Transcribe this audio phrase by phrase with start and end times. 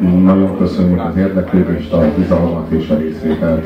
[0.00, 3.64] Nagyon köszönjük az érdeklődést, a bizalmat és a részvételt.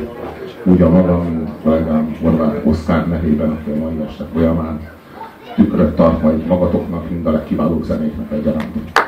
[0.62, 4.80] Úgy a magam, mint kollégám Horváth Oszkár nevében, aki a mai este folyamán
[5.54, 9.02] tükröt tart majd magatoknak, mind a legkiválóbb zenéknek egyaránt.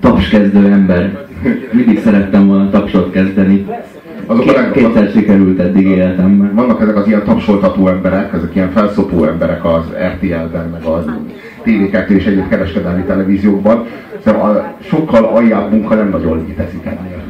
[0.00, 1.26] Tapskezdő ember.
[1.72, 3.66] Mindig szerettem volna tapsot kezdeni.
[4.30, 6.54] Azok a kétszer sikerült eddig életemben.
[6.54, 9.84] Vannak ezek az ilyen tapsoltató emberek, ezek ilyen felszopó emberek az
[10.14, 11.04] RTL-ben, meg az
[11.64, 13.86] TV2 és egyéb kereskedelmi televíziókban.
[14.24, 17.22] Szóval sokkal aljább munka nem nagyon létezik ennél.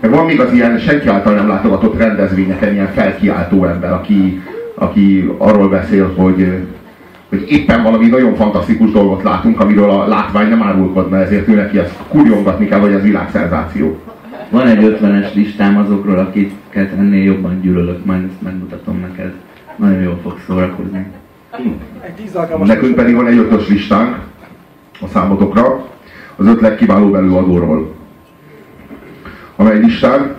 [0.00, 4.42] Meg van még az ilyen senki által nem látogatott rendezvényeken ilyen felkiáltó ember, aki,
[4.74, 6.52] aki arról beszél, hogy,
[7.28, 11.78] hogy éppen valami nagyon fantasztikus dolgot látunk, amiről a látvány nem árulkodna, ezért ő neki
[11.78, 13.98] ezt kurjongatni kell, hogy ez világszenzáció.
[14.50, 19.32] Van egy ötvenes listám azokról, akiket ennél jobban gyűlölök, majd ezt megmutatom neked.
[19.76, 21.06] Nagyon jól fog szórakozni.
[22.64, 24.18] Nekünk pedig van egy ötös listánk
[25.00, 25.86] a számotokra,
[26.36, 27.94] az öt legkiválóbb előadóról.
[29.56, 30.34] Amely listán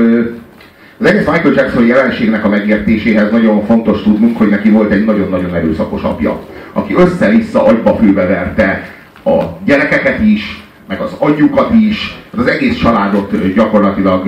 [0.99, 5.55] az egész Michael Jackson jelenségnek a megértéséhez nagyon fontos tudnunk, hogy neki volt egy nagyon-nagyon
[5.55, 6.39] erőszakos apja,
[6.73, 8.94] aki össze-vissza agyba főbeverte
[9.25, 14.27] a gyerekeket is, meg az anyjukat is, az egész családot gyakorlatilag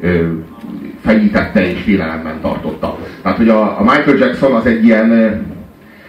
[0.00, 0.18] ö,
[1.54, 2.98] és félelemben tartotta.
[3.22, 5.40] Tehát, hogy a, a Michael Jackson az egy ilyen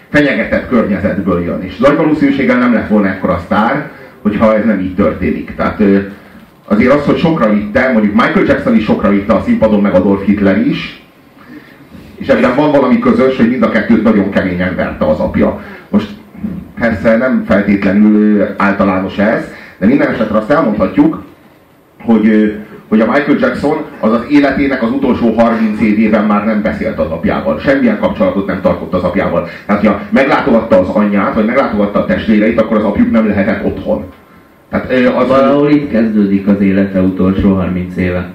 [0.09, 3.91] fenyegetett környezetből jön, és nagy valószínűséggel nem lett volna ekkora sztár,
[4.21, 5.55] hogyha ez nem így történik.
[5.55, 5.81] Tehát
[6.65, 10.25] azért az, hogy sokra vitte, mondjuk Michael Jackson is sokra vitte a színpadon, meg Adolf
[10.25, 11.01] Hitler is,
[12.15, 15.61] és ebben van valami közös, hogy mind a kettőt nagyon keményen verte az apja.
[15.89, 16.09] Most
[16.79, 19.43] persze nem feltétlenül általános ez,
[19.77, 21.23] de minden esetre azt elmondhatjuk,
[22.01, 22.55] hogy
[22.87, 27.09] hogy a Michael Jackson az az életének az utolsó 30 évében már nem beszélt az
[27.09, 27.59] apjával.
[27.59, 29.47] Semmilyen kapcsolatot nem tartott az apjával.
[29.65, 34.05] Tehát, ha meglátogatta az anyját, vagy meglátogatta a testvéreit, akkor az apjuk nem lehetett otthon.
[34.69, 38.29] Tehát, az Valahol itt kezdődik az élete utolsó 30 éve.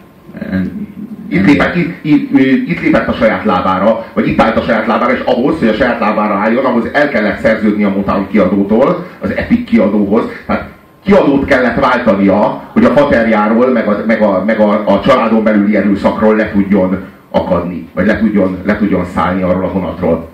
[1.33, 2.39] Itt lépett, itt, itt,
[2.69, 5.73] itt lépett a saját lábára, vagy itt állt a saját lábára, és ahhoz, hogy a
[5.73, 10.25] saját lábára álljon, ahhoz el kellett szerződni a Motown kiadótól, az Epic kiadóhoz.
[10.47, 10.69] Tehát
[11.05, 15.77] kiadót kellett váltania, hogy a faterjáról, meg a, meg a, meg a, a családon belüli
[15.77, 20.29] erőszakról le tudjon akadni, vagy le tudjon, le tudjon szállni arról a vonatról.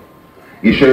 [0.61, 0.85] És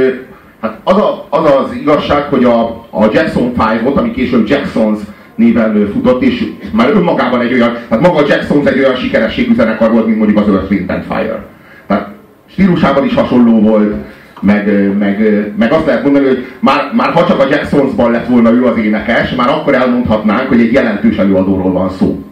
[0.62, 5.00] hát az, a, az az igazság, hogy a, a Jackson 5-ot, ami később Jacksons
[5.36, 9.92] néven futott, és már önmagában egy olyan, hát maga a Jacksons egy olyan sikerességű zenekar
[9.92, 11.46] volt, mint mondjuk az Earth, Wind and Fire.
[11.88, 12.10] Tehát
[12.46, 13.94] stílusában is hasonló volt,
[14.42, 18.52] meg, meg, meg azt lehet mondani, hogy már, már ha csak a Jacksonsban lett volna
[18.52, 22.24] ő az énekes, már akkor elmondhatnánk, hogy egy jelentős előadóról van szó.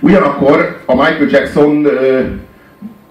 [0.00, 1.86] Ugyanakkor a Michael Jackson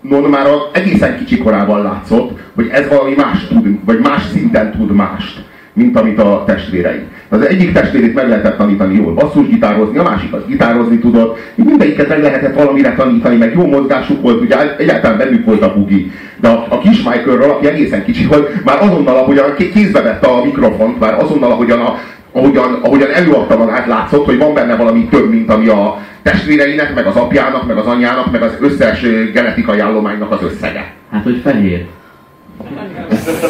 [0.02, 4.92] non már egészen kicsi korában látszott, hogy ez valami más tud, vagy más szinten tud
[4.92, 5.44] mást,
[5.76, 7.00] mint amit a testvérei.
[7.30, 12.22] Az egyik testvérét meg lehetett tanítani jól basszusgitározni, a másik az gitározni tudott, mindegyiket meg
[12.22, 16.12] lehetett valamire tanítani, meg jó mozgásuk volt, ugye egyáltalán bennük volt a bugi.
[16.40, 20.44] De a, a kis Michaelről, aki egészen kicsi volt, már azonnal, ahogyan kézbe vette a
[20.44, 21.96] mikrofont, már azonnal, ahogyan, a,
[22.32, 27.06] ahogyan, ahogyan előadta magát, látszott, hogy van benne valami több, mint ami a testvéreinek, meg
[27.06, 29.02] az apjának, meg az anyjának, meg az összes
[29.34, 30.94] genetikai állománynak az összege.
[31.12, 31.86] Hát, hogy fehér.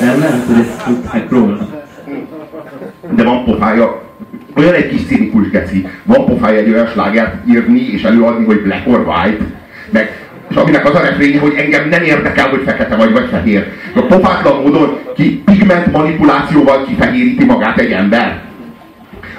[0.02, 1.84] Nem, nem, hogy ezt tudták róla
[3.12, 4.02] de van pofája,
[4.56, 8.88] olyan egy kis cinikus geci, van pofája egy olyan slágert írni és előadni, hogy black
[8.88, 9.44] or white,
[9.90, 13.68] meg és aminek az a refrénye, hogy engem nem érdekel, hogy fekete vagy, vagy fehér.
[13.96, 18.42] A pofátlan módon ki pigment manipulációval kifehéríti magát egy ember.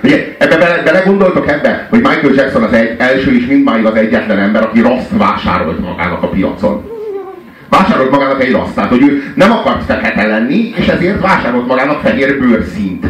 [0.03, 4.39] Ugye, ebbe bele, belegondoltok ebbe, hogy Michael Jackson az egy, első és mindmáig az egyetlen
[4.39, 6.91] ember, aki raszt vásárolt magának a piacon.
[7.69, 12.39] Vásárolt magának egy rasztát, hogy ő nem akart fekete lenni, és ezért vásárolt magának fehér
[12.39, 13.07] bőrszínt.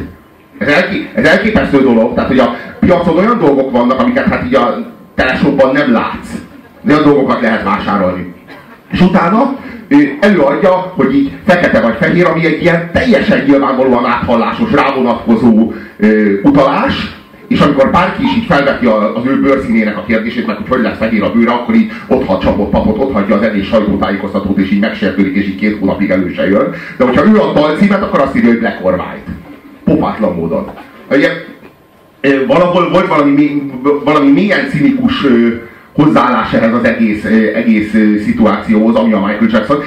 [0.58, 4.55] Ez, elké, ez elképesztő dolog, tehát hogy a piacon olyan dolgok vannak, amiket hát így
[4.55, 6.31] a telesóban nem látsz.
[6.88, 8.35] Olyan dolgokat lehet vásárolni.
[8.93, 9.56] És utána
[10.20, 15.73] előadja, hogy így fekete vagy fehér, ami egy ilyen teljesen nyilvánvalóan áthallásos, rávonatkozó
[16.43, 17.17] utalás,
[17.49, 20.97] és amikor bárki is így felveti az ő bőrszínének a kérdését, meg hogy hogy lesz
[20.97, 24.70] fehér a bőre, akkor így ott hagy csapott papot, ott hagyja az elég sajtótájékoztatót, és
[24.70, 26.75] így megsértődik, és így két hónapig elő se jön.
[26.97, 29.45] De hogyha ő a dalcímet, akkor azt írja, hogy Black or White.
[29.87, 30.71] Popátlan módon.
[31.11, 31.31] Ugye,
[32.47, 33.62] valahol volt valami,
[34.05, 35.27] valami milyen cinikus
[35.93, 37.25] hozzáállás ehhez az egész,
[37.55, 37.91] egész
[38.25, 39.83] szituációhoz, ami a Michael Jackson.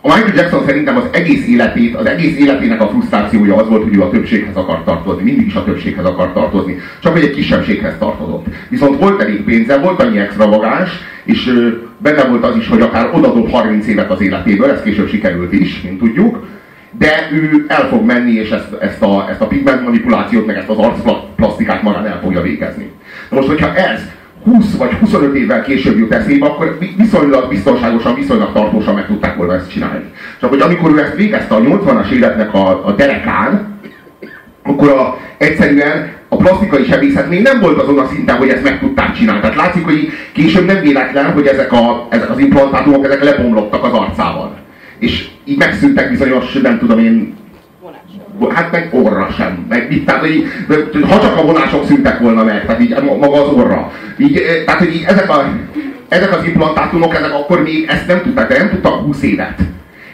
[0.00, 3.96] A Michael Jackson szerintem az egész életét, az egész életének a frusztrációja az volt, hogy
[3.96, 5.22] ő a többséghez akar tartozni.
[5.22, 6.76] Mindig is a többséghez akar tartozni.
[7.02, 8.46] Csak hogy egy kisebbséghez tartozott.
[8.68, 10.90] Viszont volt elég pénze, volt annyi extravagáns,
[11.24, 15.52] és benne volt az is, hogy akár odadob 30 évet az életéből, ez később sikerült
[15.52, 16.46] is, mint tudjuk,
[16.98, 20.68] de ő el fog menni, és ezt, ezt, a, ezt a pigment manipulációt, meg ezt
[20.68, 22.90] az arcplastikát magán el fogja végezni.
[23.30, 24.00] Na most, hogyha ez
[24.44, 29.54] 20 vagy 25 évvel később jut eszébe, akkor viszonylag biztonságosan, viszonylag tartósan meg tudták volna
[29.54, 30.04] ezt csinálni.
[30.40, 33.78] Csak hogy amikor ő ezt végezte a 80-as életnek a, a derekán,
[34.62, 38.78] akkor a, egyszerűen a plastikai sebészet még nem volt azon a szinten, hogy ezt meg
[38.78, 39.40] tudták csinálni.
[39.40, 43.92] Tehát látszik, hogy később nem véletlen, hogy ezek, a, ezek az implantátumok ezek lebomlottak az
[43.92, 44.65] arcával.
[44.98, 47.34] És így megszűntek bizonyos, nem tudom én,
[48.48, 49.66] hát meg orra sem.
[49.68, 50.44] Meg, így, tehát, hogy,
[51.08, 53.92] ha csak a vonások szűntek volna meg, tehát így maga az orra.
[54.18, 55.52] Így, eh, tehát, hogy így ezek, a,
[56.08, 59.60] ezek az implantátumok, ezek akkor még ezt nem tudták, de nem tudtak 20 évet.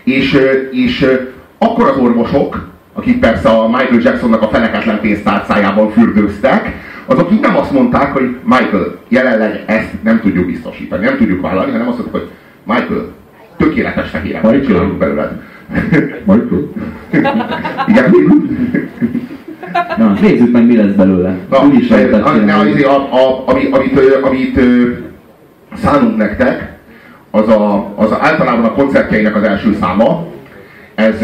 [0.05, 1.19] És, eh, és eh,
[1.59, 6.73] akkor az orvosok, akik persze a Michael Jacksonnak a feneketlen pénztárcájában fürdőztek,
[7.07, 11.73] azok így nem azt mondták, hogy Michael, jelenleg ezt nem tudjuk biztosítani, nem tudjuk vállalni,
[11.73, 12.31] hanem azt mondták, hogy
[12.65, 13.13] Michael,
[13.63, 15.31] tökéletes fehérek csinálunk belőled.
[16.27, 16.69] Michael?
[17.87, 18.15] Igen,
[19.97, 21.35] Na, nézzük meg, mi lesz belőle.
[21.51, 22.33] Na, Úgy is a, a,
[22.85, 24.61] a, a, ami, amit, amit
[25.75, 26.73] szánunk nektek,
[27.31, 30.27] az, a, az általában a koncertjeinek az első száma.
[30.95, 31.15] Ez,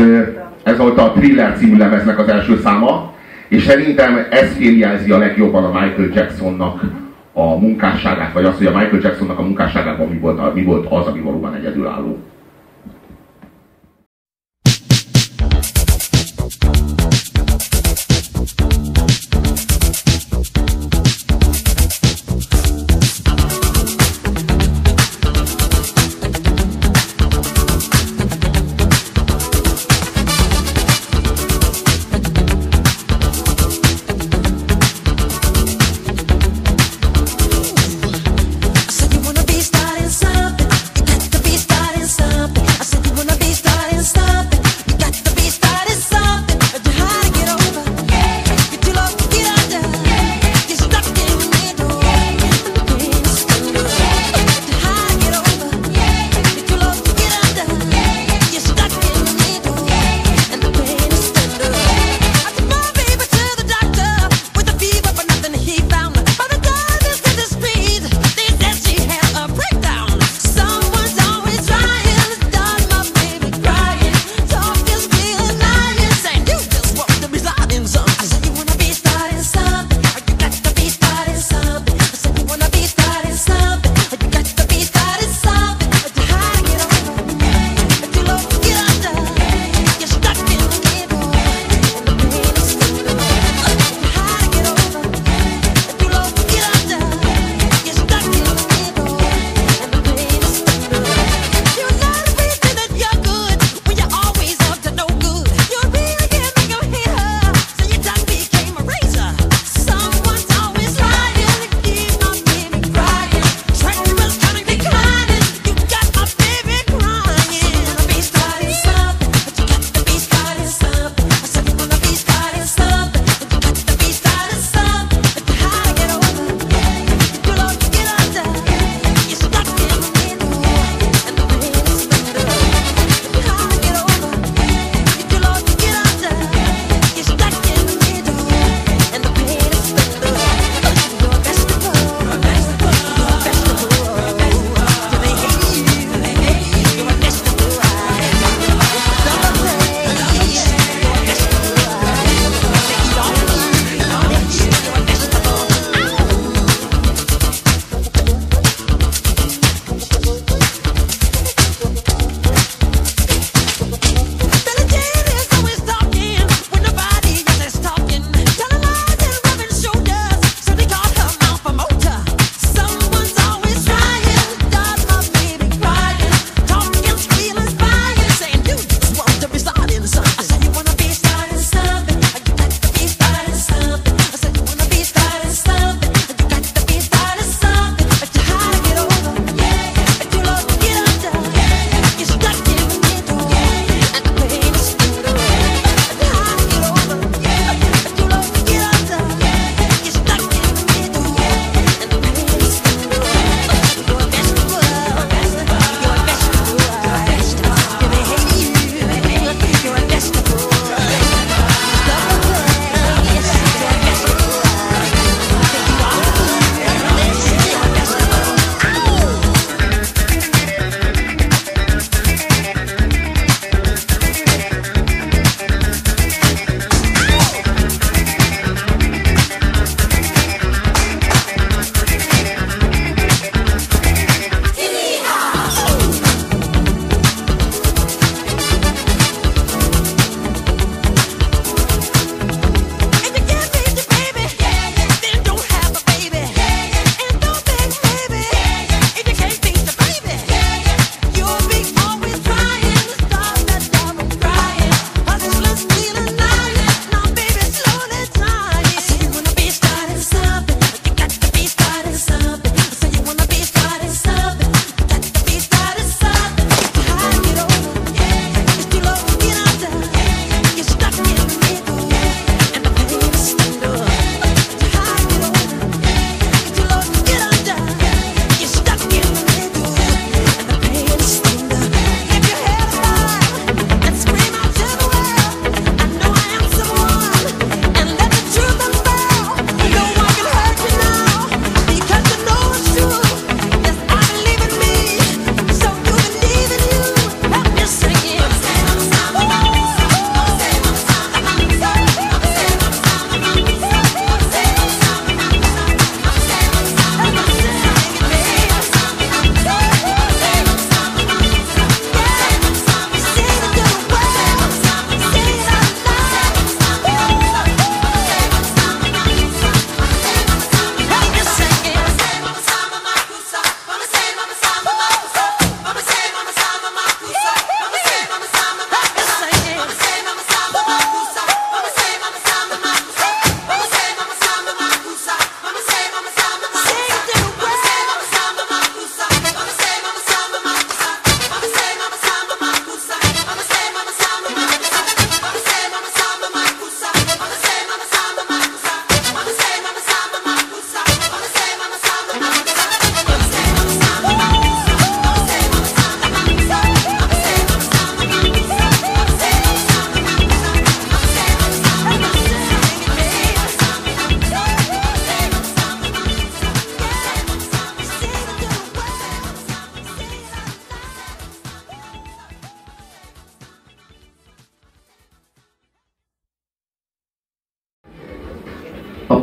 [0.62, 3.12] ez volt a Thriller című lemeznek az első száma,
[3.48, 6.82] és szerintem ez féljelzi a legjobban a Michael Jacksonnak
[7.38, 11.06] a munkásságát, vagy azt, hogy a Michael Jacksonnak a munkásságában mi volt, mi volt az,
[11.06, 12.18] ami valóban egyedülálló.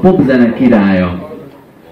[0.06, 1.30] Popzene királya.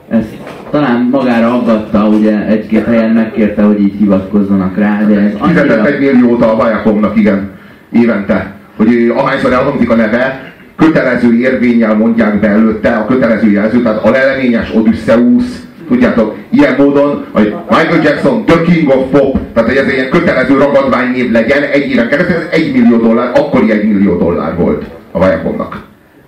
[0.10, 0.38] Ezt
[0.70, 5.62] talán magára aggatta, ugye egy-két helyen megkérte, hogy így hivatkozzanak rá, de ez annyira...
[5.62, 7.52] Fizetett egy milliót a Viacomnak, igen,
[7.92, 8.52] évente.
[8.76, 14.10] Hogy ahányszor elhangzik a neve, kötelező érvényel mondják be előtte a kötelező jelző, tehát a
[14.10, 15.44] leleményes Odysseus,
[15.88, 20.10] tudjátok, ilyen módon, hogy Michael Jackson, The King of Pop, tehát hogy ez egy ilyen
[20.10, 24.86] kötelező ragadványnév legyen, egy éven keresztül, ez egy millió dollár, akkori egy millió dollár volt
[25.12, 25.82] a Viacomnak.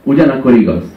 [0.04, 0.95] Ugyanakkor igaz.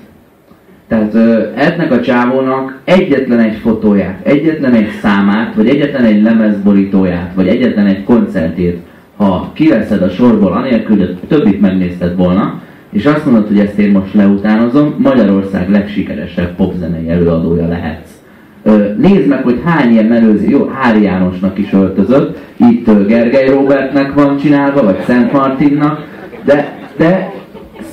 [0.88, 1.14] Tehát
[1.54, 7.86] ennek a csávónak egyetlen egy fotóját, egyetlen egy számát, vagy egyetlen egy lemezborítóját, vagy egyetlen
[7.86, 8.78] egy koncertét,
[9.16, 13.90] ha kiveszed a sorból, anélkül, hogy többit megnézted volna, és azt mondod, hogy ezt én
[13.90, 18.10] most leutánozom, Magyarország legsikeresebb popzenei előadója lehetsz.
[18.96, 24.38] Nézd meg, hogy hány ilyen menőzi, jó, Hári Jánosnak is öltözött, itt Gergely Robertnek van
[24.38, 26.06] csinálva, vagy Szent Martinnak,
[26.44, 27.32] de, de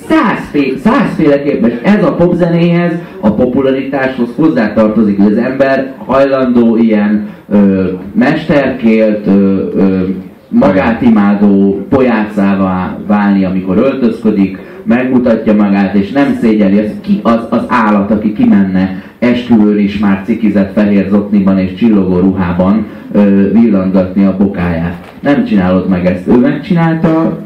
[0.07, 7.83] százféle, százféleképpen, és ez a popzenéhez, a popularitáshoz hozzátartozik, hogy az ember hajlandó ilyen ö,
[8.13, 9.31] mesterkélt, ö,
[9.75, 10.03] ö,
[10.49, 17.63] magát imádó pojácává válni, amikor öltözködik, megmutatja magát, és nem szégyeli, az, ki, az, az
[17.67, 24.37] állat, aki kimenne esküvőn is már cikizett fehér zokniban és csillogó ruhában ö, villangatni a
[24.37, 25.13] bokáját.
[25.19, 27.39] Nem csinálod meg ezt, ő megcsinálta,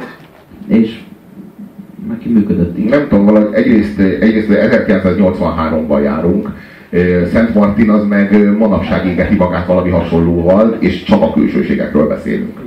[0.67, 0.99] és
[2.09, 2.89] neki működött így.
[2.89, 6.49] Nem tudom, valahogy egyrészt, egyrészt 1983-ban járunk,
[7.31, 12.59] Szent Martin az meg manapság égeti magát valami hasonlóval, és csak a külsőségekről beszélünk.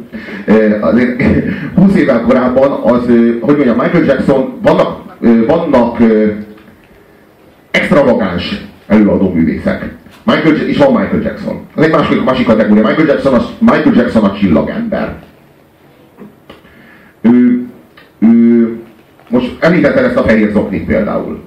[0.81, 1.23] Azért
[1.75, 3.07] 20 évvel korábban az,
[3.41, 5.99] hogy mondjam, Michael Jackson, vannak, vannak
[7.71, 9.95] extravagáns előadó művészek.
[10.25, 11.61] Michael, és van Michael Jackson.
[11.77, 12.87] Ez egy másik, másik kategória.
[12.87, 15.17] Michael Jackson, az, Michael Jackson a csillagember.
[17.21, 17.67] Ő,
[18.19, 18.82] ő,
[19.33, 21.43] most említetted ezt a fehér zoknit például.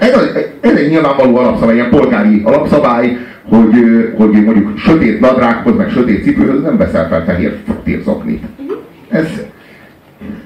[0.00, 0.20] Ez, a,
[0.60, 3.16] ez egy nyilvánvaló alapszabály, ilyen polgári alapszabály,
[3.48, 3.74] hogy,
[4.16, 8.42] hogy mondjuk sötét nadrághoz, meg sötét cipőhöz nem veszel fel fehér zoknit.
[9.08, 9.26] Ez,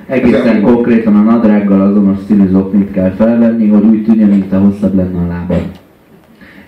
[0.06, 4.58] Egészen ez konkrétan a nadrággal azonos színű zoknit kell felvenni, hogy úgy tűnjön, mint a
[4.58, 5.62] hosszabb lenne a lábad.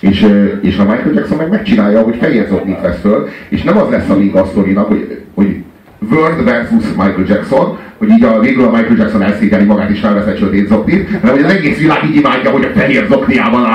[0.01, 0.27] És,
[0.61, 4.09] és a Michael Jackson meg megcsinálja, hogy fehér zoknit vesz föl, és nem az lesz
[4.09, 5.63] a még a sztorinak, hogy, hogy
[6.11, 10.27] Word versus Michael Jackson, hogy így a, végül a Michael Jackson elszégyeli magát és felvesz
[10.27, 13.67] egy sötét zoknit, hanem hogy az egész világ így imádja, hogy a fehér zokniában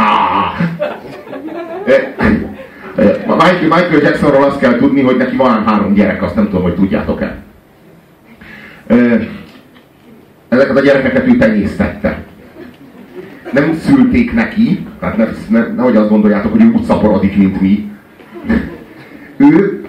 [3.27, 6.75] Michael, Michael Jacksonról azt kell tudni, hogy neki van három gyerek, azt nem tudom, hogy
[6.75, 7.35] tudjátok-e.
[10.49, 12.23] Ezeket a gyerekeket ő tenyésztette.
[13.51, 17.91] Nem szülték neki, tehát ne, ne, nehogy azt gondoljátok, hogy ő úgy szaporodik, mint mi.
[19.37, 19.85] Ő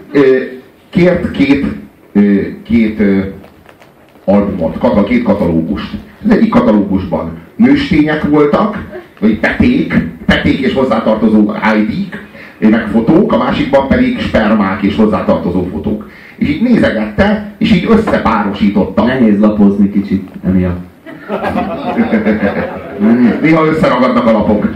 [0.90, 1.66] kért két
[2.62, 3.02] két
[4.24, 5.92] albumot, katal, két katalógust.
[6.24, 9.94] Az egyik katalógusban nőstények voltak, vagy peték,
[10.26, 12.30] peték és hozzátartozó ID-k,
[12.70, 16.10] meg fotók, a másikban pedig spermák és hozzátartozó fotók.
[16.36, 19.04] És így nézegette, és így összepárosította.
[19.04, 20.80] Nehéz lapozni kicsit emiatt.
[23.42, 24.68] Néha összeragadnak a lapok.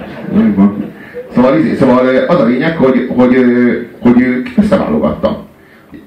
[1.34, 3.36] Szóval, szóval az a lényeg, hogy, hogy,
[4.00, 5.44] hogy ők összeválogatta.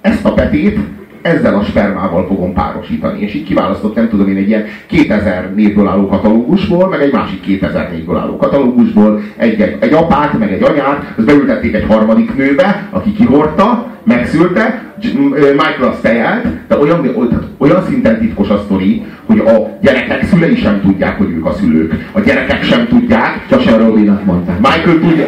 [0.01, 0.79] Ezt a petét
[1.21, 3.21] ezzel a spermával fogom párosítani.
[3.21, 7.41] És így kiválasztott, nem tudom én, egy ilyen 2000 névből álló katalógusból, meg egy másik
[7.41, 12.35] 2000 névből álló katalógusból, egy, egy, egy apát, meg egy anyát, azt beültették egy harmadik
[12.35, 14.89] nőbe, aki kihordta, megszülte,
[15.31, 17.15] Michael azt fejelt, de olyan,
[17.57, 22.09] olyan szinten titkos a sztori, hogy a gyerekek szülei sem tudják, hogy ők a szülők.
[22.11, 23.45] A gyerekek sem tudják.
[23.49, 24.59] Csak a Robinak mondták.
[24.59, 25.25] Michael tudja.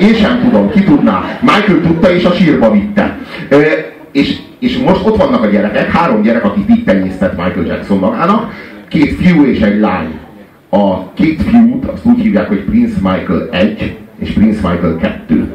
[0.00, 1.38] Én sem tudom, ki tudná.
[1.40, 3.18] Michael tudta és a sírba vitte.
[4.12, 8.52] És és most ott vannak a gyerekek, három gyerek, így tenyésztett Michael Jackson magának,
[8.88, 10.18] két fiú és egy lány.
[10.68, 15.52] A két fiút azt úgy hívják, hogy Prince Michael 1 és Prince Michael 2.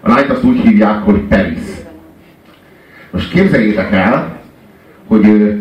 [0.00, 1.62] A lányt azt úgy hívják, hogy Paris.
[3.10, 4.38] Most képzeljétek el,
[5.06, 5.54] hogy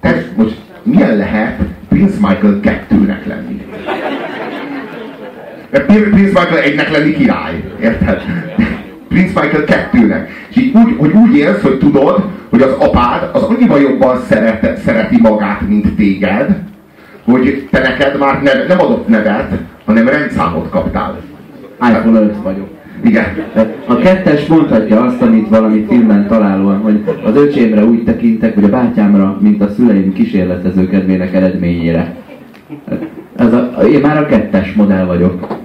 [0.00, 3.66] te, most milyen lehet Prince Michael 2-nek lenni.
[5.70, 8.22] Mert Prince Michael 1-nek lenni király, érted?
[9.16, 10.28] Prince Michael 2-nek.
[10.48, 14.78] És így úgy, hogy úgy élsz, hogy tudod, hogy az apád az annyiban jobban szeret,
[14.78, 16.56] szereti magát, mint téged,
[17.24, 19.52] hogy te neked már neve, nem adott nevet,
[19.84, 21.16] hanem rendszámot kaptál.
[21.80, 22.68] iPhone 5 vagyok.
[23.04, 23.24] Igen.
[23.86, 28.68] A kettes mondhatja azt, amit valami filmben találóan, hogy az öcsémre úgy tekintek, hogy a
[28.68, 32.14] bátyámra, mint a szüleim kísérletező kedvének eredményére.
[33.36, 35.55] Ez a, én már a kettes modell vagyok.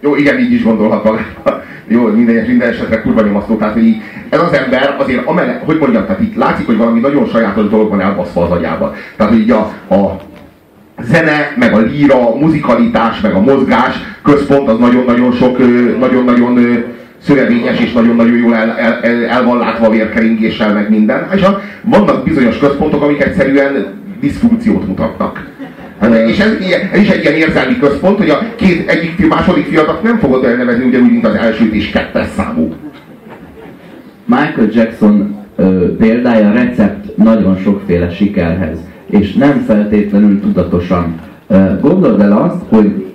[0.00, 1.26] Jó, igen, így is gondolhat magára.
[1.90, 3.56] Jó, minden, minden esetre kurva nyomasztó.
[3.56, 3.96] Tehát, hogy
[4.28, 7.88] ez az ember azért, amele, hogy mondjam, tehát itt látszik, hogy valami nagyon sajátos dolog
[7.88, 8.92] van elbaszva az agyában.
[9.16, 10.20] Tehát, hogy így a, a
[11.02, 15.58] zene, meg a líra, a muzikalitás, meg a mozgás központ az nagyon-nagyon sok,
[15.98, 16.84] nagyon-nagyon
[17.22, 21.28] szövevényes és nagyon-nagyon jól el, el, el, el van látva vérkeringéssel, meg minden.
[21.34, 23.86] És a, vannak bizonyos központok, amik egyszerűen
[24.20, 25.46] diszfunkciót mutatnak.
[26.26, 26.52] És ez,
[26.92, 30.84] ez is egy ilyen érzelmi központ, hogy a két, egyik második fiadat nem fogod elnevezni
[30.84, 32.74] ugyanúgy, mint az elsőt és kettes számú.
[34.24, 38.78] Michael Jackson ö, példája recept nagyon sokféle sikerhez,
[39.10, 41.14] és nem feltétlenül tudatosan.
[41.46, 43.06] Ö, gondold el azt, hogy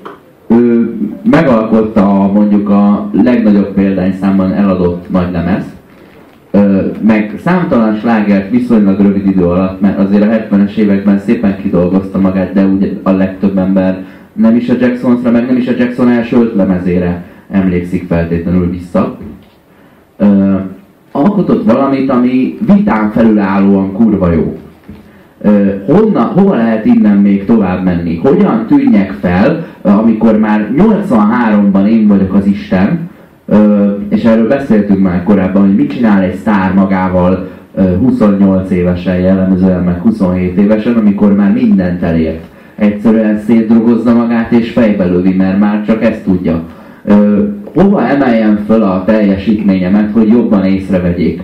[0.48, 0.94] ő
[1.24, 5.64] megalkotta mondjuk a legnagyobb példányszámban eladott nagy lemez,
[7.02, 12.54] meg számtalan slágert viszonylag rövid idő alatt, mert azért a 70-es években szépen kidolgozta magát,
[12.54, 16.38] de ugye a legtöbb ember nem is a Jacksonsra, meg nem is a Jackson első
[16.38, 19.18] öt lemezére emlékszik feltétlenül vissza.
[20.18, 20.56] Ö,
[21.12, 24.58] alkotott valamit, ami vitán felülállóan kurva jó.
[25.42, 28.18] Ö, honna, hova lehet innen még tovább menni?
[28.18, 33.12] Hogyan tűnjek fel, amikor már 83-ban én vagyok az Isten,
[34.10, 37.48] és erről beszéltünk már korábban, hogy mit csinál egy sztár magával
[38.00, 42.44] 28 évesen, jellemzően meg 27 évesen, amikor már mindent elért.
[42.76, 46.64] Egyszerűen szétdrogozza magát és fejbe lövi, mert már csak ezt tudja.
[47.74, 51.42] Hova emeljem föl a teljesítményemet, hogy jobban észrevegyék?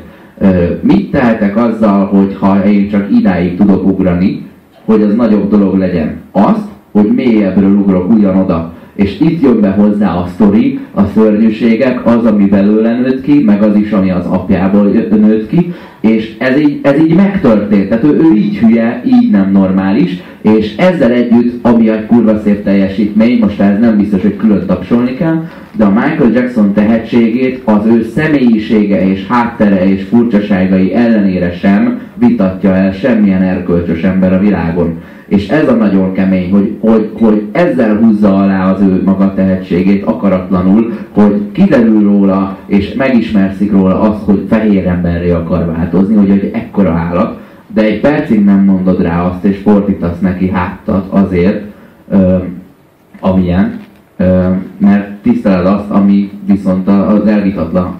[0.81, 4.45] Mit tehetek azzal, hogy ha én csak idáig tudok ugrani,
[4.85, 6.15] hogy az nagyobb dolog legyen?
[6.31, 12.25] Azt, hogy mélyebbről ugrok ugyanoda és itt jön be hozzá a sztori, a szörnyűségek, az,
[12.25, 16.79] ami belőle nőtt ki, meg az is, ami az apjából nőtt ki, és ez így,
[16.83, 17.89] ez így megtörtént.
[17.89, 22.63] Tehát ő, ő így hülye, így nem normális, és ezzel együtt, ami egy kurva szép
[22.63, 25.43] teljesítmény, most ez nem biztos, hogy külön tapsolni kell,
[25.77, 32.75] de a Michael Jackson tehetségét az ő személyisége és háttere és furcsaságai ellenére sem vitatja
[32.75, 34.97] el semmilyen erkölcsös ember a világon.
[35.29, 40.03] És ez a nagyon kemény, hogy, hogy, hogy ezzel húzza alá az ő maga tehetségét
[40.03, 46.51] akaratlanul, hogy kiderül róla, és megismerszik róla azt, hogy fehér emberré akar változni, hogy egy
[46.53, 47.39] ekkora állat,
[47.73, 51.63] de egy percig nem mondod rá azt, és fordítasz neki háttat azért,
[52.09, 52.35] ö,
[53.19, 53.79] amilyen,
[54.77, 57.27] mert tiszteled azt, ami viszont az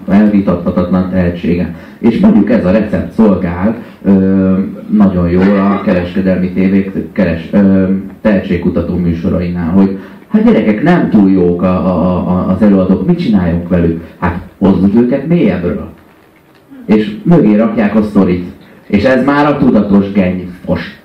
[0.08, 1.74] elvitathatatlan tehetsége.
[1.98, 3.76] És mondjuk ez a recept szolgál
[4.90, 7.84] nagyon jól a kereskedelmi tévék keres, ö,
[8.20, 13.68] tehetségkutató műsorainál, hogy hát gyerekek nem túl jók a, a, a, az előadók, mit csináljunk
[13.68, 14.04] velük?
[14.18, 15.88] Hát hozzuk őket mélyebbről.
[16.86, 18.44] És mögé rakják a sztorit.
[18.86, 21.00] És ez már a tudatos genyfos.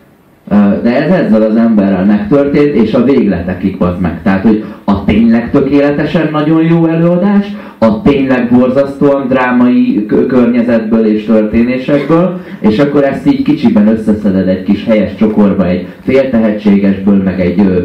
[0.84, 4.21] De ez ezzel az emberrel megtörtént, és a végletekig az meg.
[4.23, 7.45] Tehát, hogy a tényleg tökéletesen nagyon jó előadás,
[7.78, 14.84] a tényleg borzasztóan drámai környezetből és történésekből, és akkor ezt így kicsiben összeszeded egy kis
[14.84, 17.84] helyes csokorba, egy féltehetségesből, meg egy ö,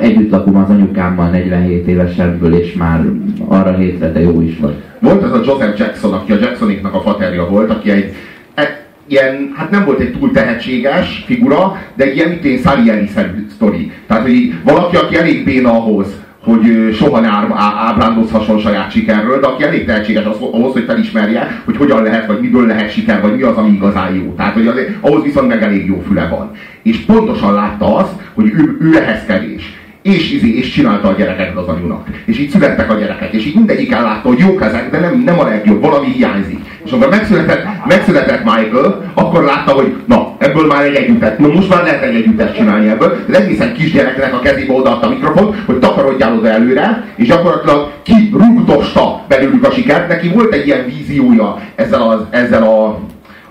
[0.00, 3.04] együtt lakom az anyukámmal 47 évesenből, és már
[3.48, 4.74] arra hétre, de jó is vagy.
[4.98, 8.14] Volt az a Joseph Jackson, aki a Jacksoniknak a faterja volt, aki egy
[8.54, 13.92] e, ilyen, hát nem volt egy túl tehetséges figura, de ilyen mitén Salieri-szerű sztori.
[14.06, 19.62] Tehát, hogy valaki, aki elég béna ahhoz, hogy soha ne ábrándozhasson saját sikerről, de aki
[19.62, 23.42] elég tehetséges az, ahhoz, hogy felismerje, hogy hogyan lehet, vagy miből lehet siker, vagy mi
[23.42, 24.34] az, ami igazán jó.
[24.36, 26.50] Tehát, hogy azért, ahhoz viszont meg elég jó füle van.
[26.82, 31.56] És pontosan látta azt, hogy ő, ő ehhez kevés és, izé, és csinálta a gyereket
[31.56, 32.06] az anyunak.
[32.24, 35.38] És így születtek a gyerekek, és így mindegyik ellátta, hogy jók ezek, de nem, nem
[35.38, 36.58] a legjobb, valami hiányzik.
[36.84, 41.68] És amikor megszületett, megszületett Michael, akkor látta, hogy na, ebből már egy együttet, na most
[41.68, 43.16] már lehet egy együttet csinálni ebből.
[43.28, 49.24] Az egészen kisgyereknek a kezébe odaadta a mikrofon, hogy takarodjál oda előre, és gyakorlatilag kirúgtosta
[49.28, 50.08] belőlük a sikert.
[50.08, 52.98] Neki volt egy ilyen víziója ezzel, az, ezzel a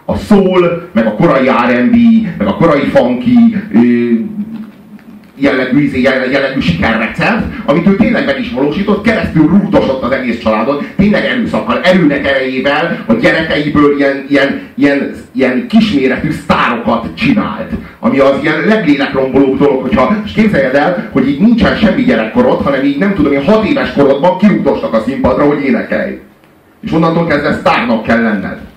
[0.05, 1.95] a soul, meg a korai R&B,
[2.38, 3.55] meg a korai funky,
[5.39, 10.88] jellegű, izé, jellegű sikerrecept, amit ő tényleg meg is valósított, keresztül rúgdosott az egész családon,
[10.97, 17.71] tényleg erőszakkal, erőnek erejével a gyerekeiből ilyen, ilyen, ilyen, ilyen kisméretű sztárokat csinált.
[17.99, 22.84] Ami az ilyen leglélekrombolóbb dolog, hogyha, és képzeljed el, hogy így nincsen semmi gyerekkorod, hanem
[22.84, 26.19] így nem tudom, hogy hat éves korodban kirúgdostak a színpadra, hogy énekelj.
[26.82, 28.68] És onnantól kezdve sztárnak kell lenned.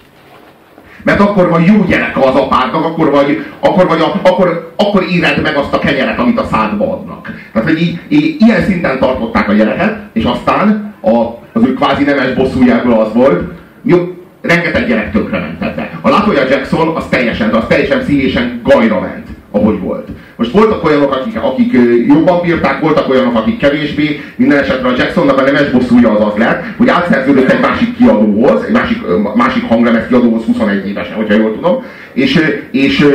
[1.03, 5.43] Mert akkor vagy jó gyerek az apádnak, akkor vagy, akkor, vagy a, akkor, akkor éred
[5.43, 7.31] meg azt a kenyeret, amit a szádba adnak.
[7.53, 11.17] Tehát, hogy így, így, ilyen szinten tartották a gyereket, és aztán a,
[11.53, 13.99] az ő kvázi nemes bosszújából az volt, jó,
[14.41, 15.99] rengeteg gyerek tönkre ment ebbe.
[16.01, 20.09] A Latoya Jackson az teljesen, de az teljesen színésen gajra ment ahogy volt.
[20.37, 21.73] Most voltak olyanok, akik, akik
[22.07, 24.21] jobban bírták, voltak olyanok, akik kevésbé.
[24.37, 28.63] Minden esetre a Jacksonnak a nemes bosszúja az az lett, hogy átszerződött egy másik kiadóhoz,
[28.63, 28.99] egy másik,
[29.35, 32.41] másik hanglemez kiadóhoz 21 évesen, hogyha jól tudom, és,
[32.71, 33.07] és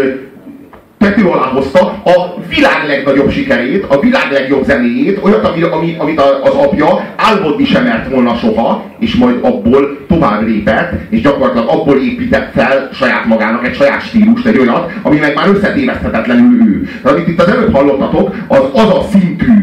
[0.97, 6.21] tető alá hozta a világ legnagyobb sikerét, a világ legjobb zenéjét, olyat, ami, ami, amit
[6.21, 11.97] az apja álmodni sem mert volna soha, és majd abból tovább lépett, és gyakorlatilag abból
[11.97, 16.89] épített fel saját magának egy saját stílust, egy olyat, ami meg már összetéveszthetetlenül ő.
[17.01, 19.53] Tehát amit itt az előbb hallottatok, az az a szintű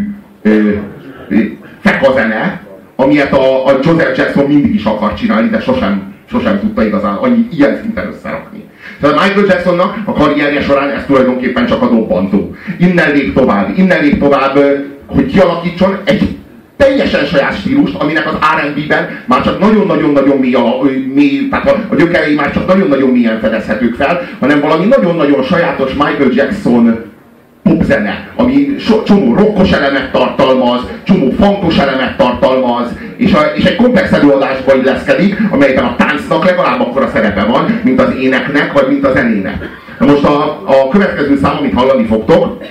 [0.43, 0.51] ö,
[1.29, 1.37] ö,
[1.81, 2.61] fekazene,
[2.97, 7.49] amilyet a, a Joseph Jackson mindig is akar csinálni, de sosem, sosem tudta igazán annyi
[7.51, 8.65] ilyen szinten összerakni.
[9.05, 12.55] Tehát Michael Jacksonnak a karrierje során ez tulajdonképpen csak a dobbantó.
[12.79, 14.59] Innen lép tovább, innen lép tovább,
[15.07, 16.37] hogy kialakítson egy
[16.77, 20.57] teljesen saját stílust, aminek az R&B-ben már csak nagyon-nagyon-nagyon mély,
[21.15, 25.93] mély, tehát a, a gyökerei már csak nagyon-nagyon mélyen fedezhetők fel, hanem valami nagyon-nagyon sajátos
[25.93, 26.99] Michael Jackson
[27.63, 33.77] popzene, ami so, csomó rokkos elemet tartalmaz, csomó funkos elemet tartalmaz, és, a, és egy
[33.77, 39.07] komplex előadásba illeszkedik, amelyben a táncnak legalább akkora szerepe van, mint az éneknek, vagy mint
[39.07, 39.69] a zenének.
[39.99, 42.63] Na most a, a következő szám, amit hallani fogtok,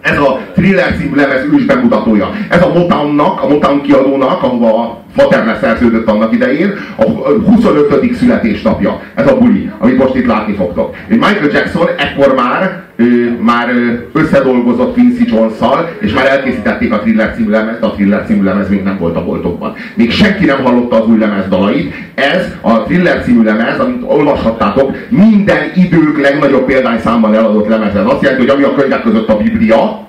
[0.00, 2.30] ez a Thriller című lemez ős bemutatója.
[2.48, 8.14] Ez a Motownnak, a Motown kiadónak, ahova Faterne szerződött annak idején, a 25.
[8.14, 9.00] születésnapja.
[9.14, 10.96] Ez a buli, amit most itt látni fogtok.
[11.08, 13.68] Michael Jackson ekkor már, ő, már
[14.12, 15.52] összedolgozott Quincy jones
[16.00, 19.24] és már elkészítették a Thriller című lemezt, a Thriller című lemez még nem volt a
[19.24, 19.74] boltokban.
[19.94, 21.94] Még senki nem hallotta az új lemez dalait.
[22.14, 27.94] Ez a Thriller című lemez, amit olvashattátok, minden idők legnagyobb példányszámban eladott lemez.
[27.94, 30.08] Ez azt jelenti, hogy ami a könyvek között a Biblia,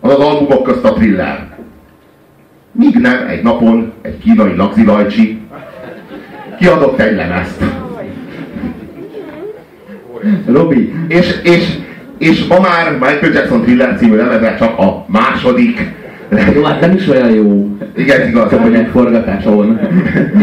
[0.00, 1.55] az az albumok közt a Thriller.
[2.78, 5.40] Míg nem egy napon egy kínai lagzilajcsi
[6.58, 7.64] kiadott egy lemezt.
[10.46, 11.76] Robi, és, és,
[12.18, 15.94] és ma már Michael Jackson Thriller című lemeze csak a második
[16.54, 17.68] jó, hát nem is olyan jó.
[17.96, 18.50] Igen, igaz.
[18.50, 19.80] Csak hogy egy forgatás on.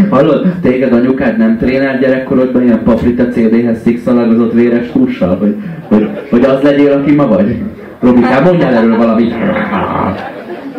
[0.09, 5.37] Hallod, téged anyukád nem trénál gyerekkorodban ilyen paprita CD-hez szikszalagozott véres hússal?
[5.37, 5.55] Hogy,
[5.87, 7.55] hogy, hogy az legyél, aki ma vagy?
[7.99, 9.33] Robikám, mondjál erről valamit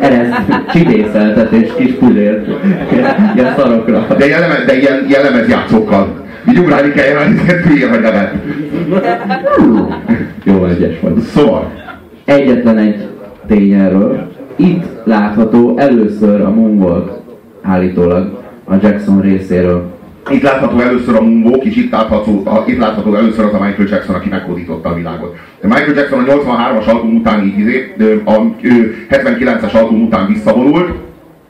[0.05, 0.35] erez
[0.71, 2.47] csibészeltetés kis pudért
[3.35, 4.07] ilyen szarokra.
[4.17, 6.23] De, jellemez, de ilyen jellemez játszókkal.
[6.49, 8.33] Így ugrálni kell jelenni, hülye vagy nevet.
[10.43, 11.19] Jó egyes vagy.
[11.19, 11.71] Szóval.
[12.25, 13.07] Egyetlen egy
[13.47, 14.27] tény erről.
[14.55, 17.11] Itt látható először a Moonwalk
[17.61, 19.94] állítólag a Jackson részéről.
[20.29, 24.15] Itt látható először a Moonwalk, és itt látható, itt látható először az a Michael Jackson,
[24.15, 25.37] aki meghódította a világot.
[25.61, 28.31] De Michael Jackson a 83-as album után így, a
[29.09, 30.93] 79-es album után visszavonult,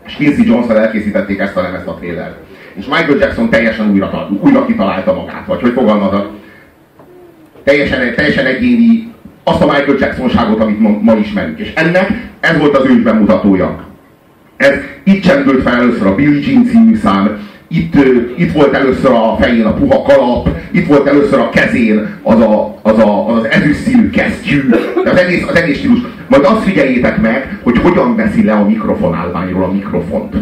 [0.08, 2.36] és Quincy jones elkészítették ezt a lemezt a trailer.
[2.74, 6.30] És Michael Jackson teljesen újra, újra kitalálta magát, vagy hogy fogalmazok,
[7.64, 11.60] teljesen, teljesen egyéni azt a Michael Jackson-ságot, amit ma, ma ismerünk.
[11.60, 13.84] És ennek ez volt az ős bemutatója.
[14.58, 17.96] Ez itt csendült fel először a Billie Jean című szám, itt,
[18.38, 22.76] itt volt először a fején a puha kalap, itt volt először a kezén az a,
[22.82, 24.70] az, a, az, az ezüst színű kesztyű,
[25.06, 26.00] az egész, az egész stílus.
[26.28, 30.36] Majd azt figyeljétek meg, hogy hogyan veszi le a mikrofonálványról a mikrofont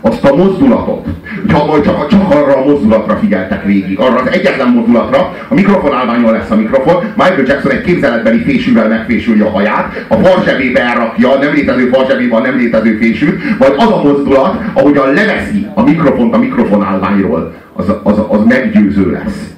[0.00, 1.06] azt a mozdulatot,
[1.40, 6.32] hogyha majd csak, csak arra a mozdulatra figyeltek végig, arra az egyetlen mozdulatra, a mikrofonálványon
[6.32, 11.52] lesz a mikrofon, Michael Jackson egy képzeletbeli fésűvel megfésülje a haját, a farzsebébe elrakja, nem
[11.52, 16.38] létező farzsebébe a nem létező fésűt, majd az a mozdulat, ahogyan leveszi a mikrofont a
[16.38, 19.56] mikrofonálványról, az, az, az meggyőző lesz.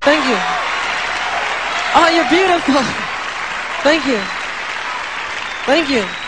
[0.00, 0.36] Thank you.
[1.94, 2.82] Oh, you're beautiful.
[3.82, 4.18] Thank you.
[5.66, 6.19] Thank you.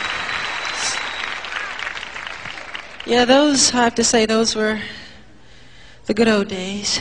[3.05, 4.81] Yeah, those, I have to say, those were
[6.07, 7.01] the good old days.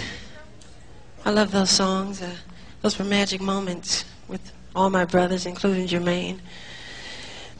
[1.23, 2.23] I love those songs.
[2.23, 2.35] Uh,
[2.81, 4.41] those were magic moments with
[4.75, 6.39] all my brothers, including Jermaine.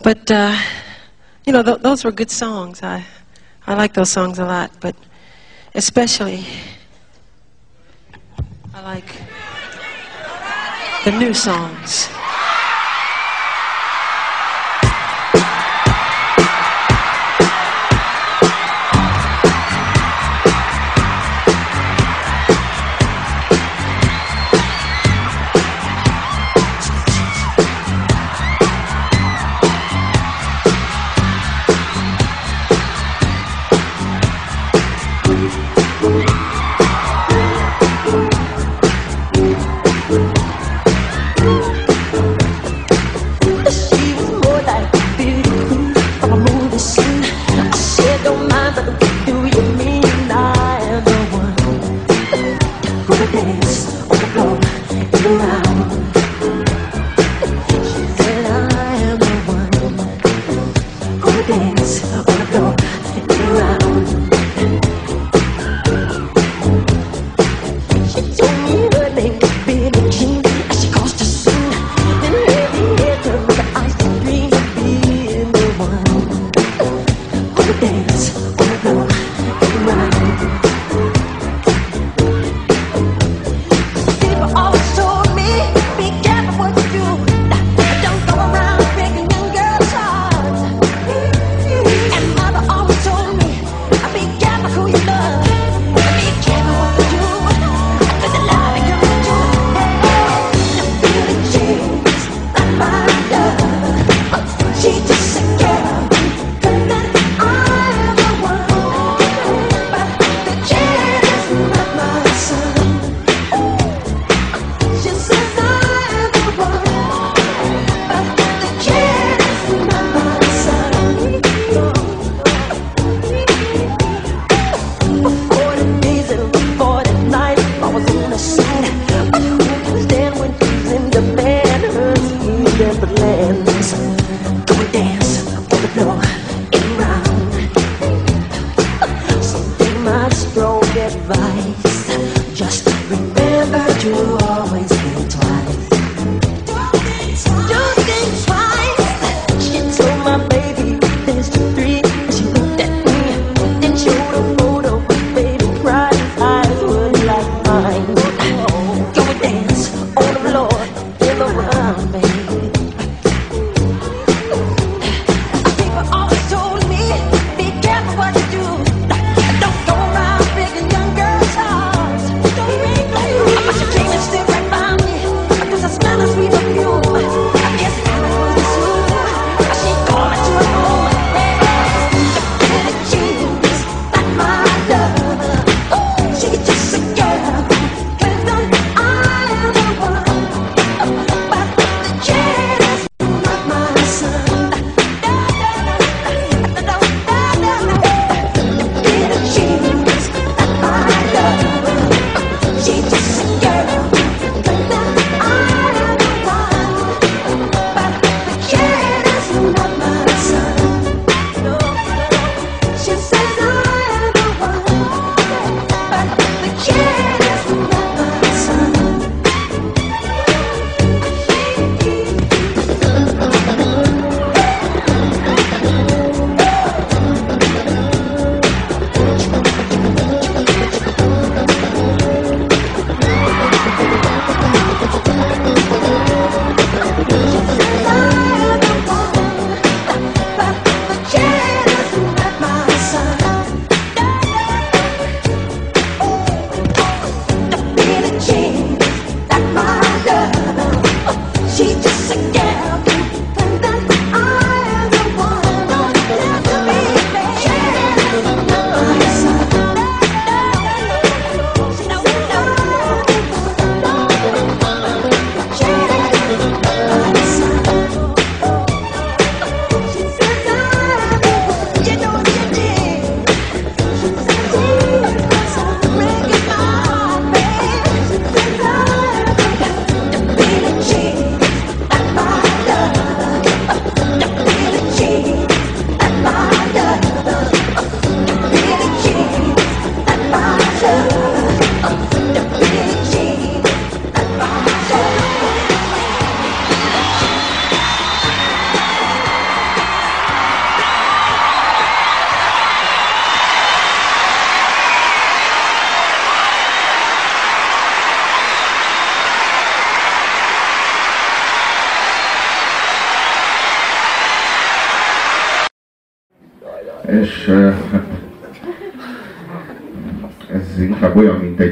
[0.02, 0.58] But, uh,
[1.46, 2.82] you know, th those were good songs.
[2.82, 3.06] I,
[3.68, 4.96] I like those songs a lot, but
[5.76, 6.44] especially,
[8.74, 9.10] I like
[11.06, 12.10] the new songs.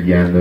[0.10, 0.32] Ilyen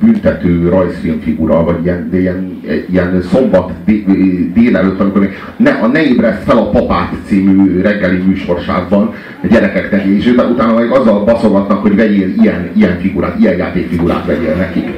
[0.00, 6.42] büntető rajzfilmfigura, vagy ilyen, ilyen, ilyen szombat dé- délelőtt, amikor még ne, a Ne ébreszt
[6.42, 11.96] fel a papát című reggeli műsorsávban a gyerekeknek, és utána utána meg azzal baszogatnak, hogy
[11.96, 14.88] vegyél ilyen, ilyen figurát, ilyen játékfigurát vegyél nekik.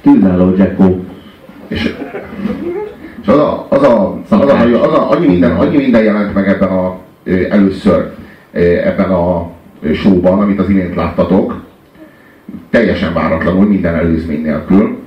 [0.00, 0.96] Kiváló Jacko.
[1.68, 1.94] És,
[3.22, 6.02] és az a, az a, az a, az a, az a annyi, minden, annyi minden
[6.02, 6.98] jelent meg ebben a,
[7.50, 8.12] először
[8.84, 9.50] ebben a
[9.94, 11.63] showban, amit az imént láttatok,
[12.74, 14.98] teljesen váratlanul, minden előzmény nélkül,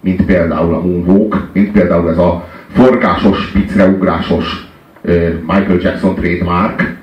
[0.00, 4.68] mint például a Moonwalk, mint például ez a forgásos, picreugrásos
[5.46, 6.96] Michael Jackson trademark,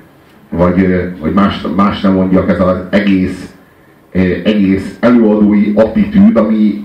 [0.50, 3.54] vagy, vagy más, más nem mondjak, ez az egész,
[4.44, 6.84] egész előadói attitűd, ami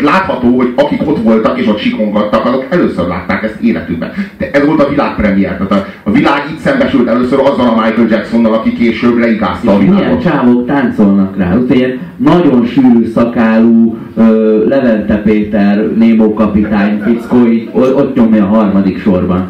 [0.00, 4.10] látható, hogy akik ott voltak és ott sikongattak, azok először látták ezt életükben.
[4.38, 5.56] De ez volt a világpremiér.
[5.56, 9.78] Tehát a, a világ itt szembesült először azzal a Michael Jacksonnal, aki később leigázta a
[9.78, 10.22] Milyen világot.
[10.22, 11.56] csávok táncolnak rá.
[11.56, 19.00] Ugye nagyon sűrű szakálú ö, Levente Péter, Némó kapitány, fickó, így, ott nyomja a harmadik
[19.00, 19.46] sorban.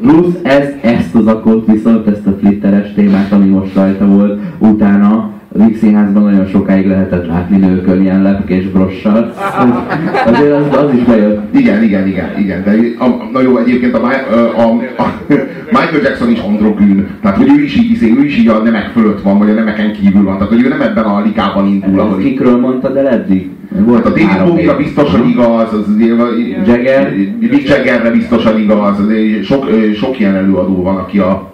[0.00, 5.30] Plusz ez, ezt az akot viszont, ezt a flitteres témát, ami most rajta volt, utána
[5.64, 9.34] Víg Színházban nagyon sokáig lehetett látni nőkön ilyen lepkés brossal.
[10.32, 11.54] Azért az, az is bejött.
[11.54, 12.64] Igen, igen, igen, igen.
[12.64, 15.14] De a, na jó, egyébként a, a, a, a
[15.70, 17.06] Michael Jackson is androgyn.
[17.22, 19.54] Tehát, hogy ő is így, izé, ő is így a nemek fölött van, vagy a
[19.54, 20.34] nemeken kívül van.
[20.34, 22.24] Tehát, hogy ő nem ebben a ligában indul, így.
[22.24, 23.50] kikről mondtad el eddig?
[23.70, 25.86] Volt Hát a David Bowie-ra biztos, hogy igaz, az,
[26.66, 27.14] Jagger?
[27.40, 31.52] Mick Jaggerre biztosan igaz, azért sok, sok ilyen előadó van, aki a,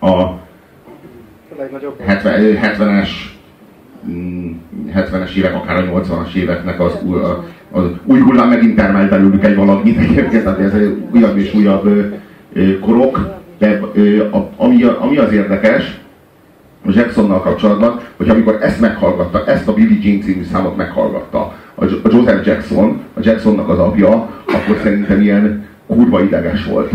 [0.00, 0.37] a
[1.58, 2.00] legnagyobb.
[2.06, 3.08] 70, 70-es
[4.10, 4.50] mm,
[4.94, 9.44] 70-es évek, akár a 80-as éveknek az, új- a- az új hullám megint termel belőlük
[9.44, 10.72] egy valamit egyébként, tehát ez
[11.14, 12.14] újabb és újabb
[12.80, 13.80] korok, de
[14.56, 16.00] ami, ami az érdekes,
[16.86, 21.84] a Jacksonnal kapcsolatban, hogy amikor ezt meghallgatta, ezt a Billie Jean című számot meghallgatta, a
[22.10, 24.10] Joseph Jackson, a Jacksonnak az apja,
[24.46, 26.92] akkor szerintem ilyen kurva ideges volt.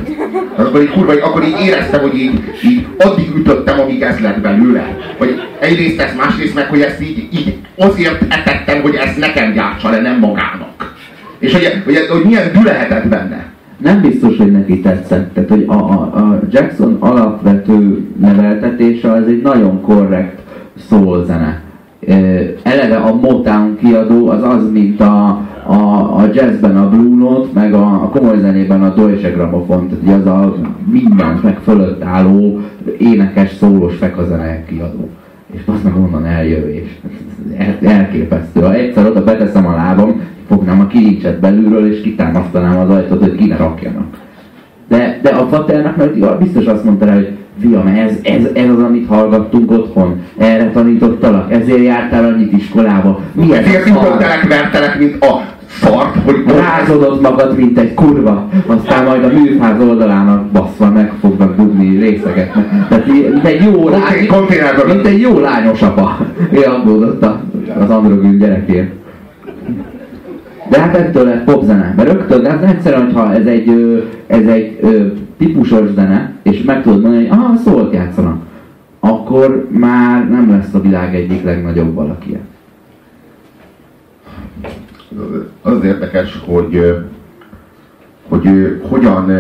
[0.58, 4.40] Hát akkor így kurva, akkor így éreztem, hogy így, így addig ütöttem, amíg ez lett
[4.40, 4.98] belőle.
[5.18, 9.90] Hogy egyrészt ezt, másrészt meg, hogy ezt így, így azért etettem, hogy ezt nekem gyártsa
[9.90, 10.96] le, nem magának.
[11.40, 13.52] És hogy, hogy, hogy milyen dülehetett benne.
[13.78, 15.34] Nem biztos, hogy neki tetszett.
[15.34, 20.40] Tehát, hogy a, a, a Jackson alapvető neveltetése az egy nagyon korrekt
[20.90, 21.62] soul zene.
[22.00, 22.14] Ö,
[22.64, 27.74] Eleve a Motown kiadó az az, mint a, a, a jazzben a Blue Note, meg
[27.74, 30.56] a, a komoly zenében a Deutsche Grammophon, tehát az a
[30.92, 32.60] mindent meg fölött álló
[32.98, 35.10] énekes, szólós fekazene kiadó.
[35.54, 37.00] És azt meg onnan eljövés.
[37.58, 38.60] El, elképesztő.
[38.60, 43.36] Ha egyszer oda beteszem a lábam, fognám a kilincset belülről, és kitámasztanám az ajtót, hogy
[43.36, 44.18] ki ne rakjanak.
[44.88, 48.80] De, de a faternak meg biztos azt mondta rá, hogy fiam, ez, ez, ez az,
[48.80, 53.20] amit hallgattunk otthon, erre tanítottalak, ezért jártál annyit iskolába.
[53.32, 54.06] Mi ez Ezért szar?
[54.06, 55.42] ütöttelek, vertelek, mint a
[55.82, 61.56] szart, hogy Rázodott magad, mint egy kurva, aztán majd a műfáz oldalának basszva meg fognak
[61.56, 62.52] dugni részeket.
[62.90, 64.96] Tehát mint egy jó lány, konténerben.
[64.96, 66.18] mint egy jó lányos apa.
[66.52, 67.26] Ő aggódott
[67.80, 68.92] az androgyn gyerekért.
[70.70, 71.94] De hát ettől lett popzene.
[71.98, 73.70] Mert rögtön, hát egyszerűen, hogyha ez egy,
[74.28, 74.80] ez egy
[75.38, 78.42] típusos zene, és meg tudod mondani, hogy ah, szólt játszanak,
[79.00, 82.38] akkor már nem lesz a világ egyik legnagyobb valaki.
[85.62, 87.04] Az érdekes, hogy,
[88.28, 89.32] hogy hogyan,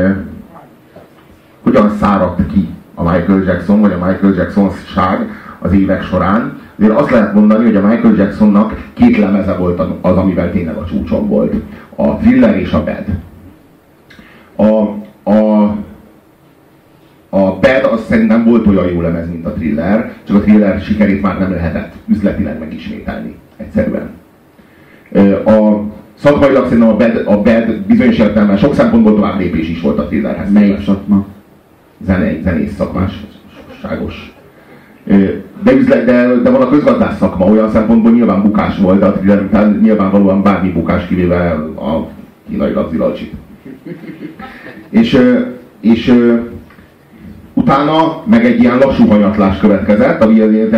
[1.63, 6.61] hogyan száradt ki a Michael Jackson, vagy a Michael Jackson ság az évek során.
[6.77, 10.85] Azért azt lehet mondani, hogy a Michael Jacksonnak két lemeze volt az, amivel tényleg a
[10.85, 11.53] csúcson volt.
[11.95, 13.05] A Thriller és a Bad.
[14.55, 14.71] A,
[15.31, 15.63] a,
[17.29, 21.21] a Bad az szerintem volt olyan jó lemez, mint a Thriller, csak a Thriller sikerét
[21.21, 23.35] már nem lehetett üzletileg megismételni.
[23.57, 24.09] Egyszerűen.
[25.45, 25.81] A
[26.15, 30.05] szakmailag szerintem a bad, a bad bizonyos értelemben sok szempontból tovább lépés is volt a
[30.07, 30.51] thrillerhez.
[30.51, 31.25] Melyik szakma?
[32.05, 33.11] Zene, zenész szakmás,
[33.81, 34.33] ságos.
[35.05, 35.25] Ö,
[35.63, 39.11] De, üzlet, de, de van a közgazdász szakma, olyan szempontból nyilván bukás volt, de a
[39.13, 42.07] thriller után nyilvánvalóan bármi bukás kivéve a
[42.49, 43.33] kínai labzilacsit.
[44.89, 45.19] És,
[45.79, 46.13] és
[47.53, 50.69] utána meg egy ilyen lassú hanyatlás következett, ami azért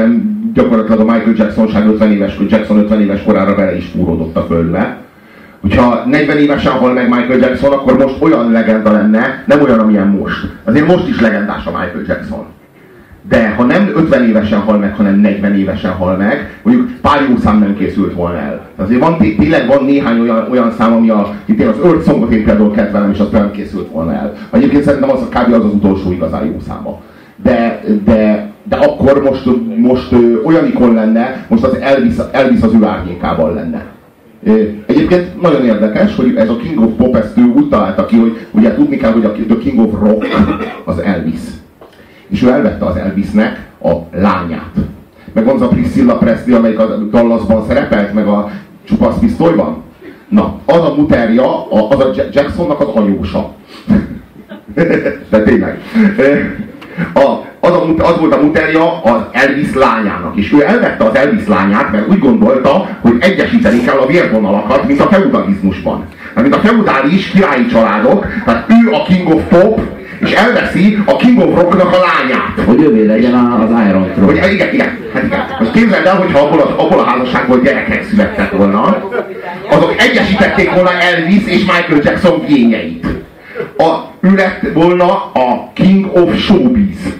[0.55, 4.97] gyakorlatilag a Michael Jackson 50 éves, Jackson 50 éves korára bele is fúródott a földbe.
[5.61, 10.07] Hogyha 40 évesen hal meg Michael Jackson, akkor most olyan legenda lenne, nem olyan, amilyen
[10.07, 10.47] most.
[10.63, 12.45] Azért most is legendás a Michael Jackson.
[13.29, 17.37] De ha nem 50 évesen hal meg, hanem 40 évesen hal meg, mondjuk pár jó
[17.37, 18.65] szám nem készült volna el.
[18.75, 22.07] Azért van, té- tényleg van néhány olyan, olyan szám, ami a, itt én az Earth
[22.07, 24.33] Songot én például kedvelem, és az nem készült volna el.
[24.51, 25.53] Egyébként szerintem az kb.
[25.53, 27.01] az az utolsó igazán jó száma.
[27.43, 29.45] De, de, de akkor most,
[29.77, 33.85] most ö, olyan ikon lenne, most az Elvis, Elvis az ő árnyékában lenne.
[34.85, 38.47] Egyébként nagyon érdekes, hogy ez a King of Pop ezt ő úgy találta ki, hogy
[38.51, 40.27] ugye tudni kell, hogy a King of Rock
[40.85, 41.39] az Elvis.
[42.27, 44.71] És ő elvette az Elvisnek a lányát.
[45.33, 48.49] Meg van az a Priscilla Presley, amelyik a Dallasban szerepelt, meg a
[48.83, 49.83] Csupasz Pisztolyban.
[50.29, 53.53] Na, az a muterja, az a Ja- Jacksonnak az anyósa.
[55.29, 55.79] De tényleg.
[57.13, 57.35] A,
[57.65, 61.91] az, a, az volt a muterja az Elvis lányának, és ő elvette az Elvis lányát,
[61.91, 66.05] mert úgy gondolta, hogy egyesíteni kell a vérvonalakat, mint a feudalizmusban.
[66.35, 69.81] Hát, mint a feudális királyi családok, tehát ő a King of Pop,
[70.19, 72.65] és elveszi a King of Rocknak a lányát.
[72.65, 74.51] Hogy övé legyen a- az Iron Hogy, Throne.
[74.51, 75.45] igen, igen, hát igen.
[75.59, 78.97] Most képzeld el, hogyha abból, az, abból a házasságból gyerekek születtek volna,
[79.69, 83.07] azok egyesítették volna Elvis és Michael Jackson génjeit.
[83.77, 87.13] A, ő lett volna a King of Showbiz.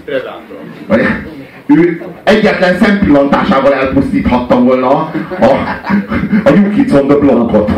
[1.66, 5.10] Ő egyetlen szempillantásával elpusztíthatta volna a,
[6.44, 7.70] a New Kids on the Blockot.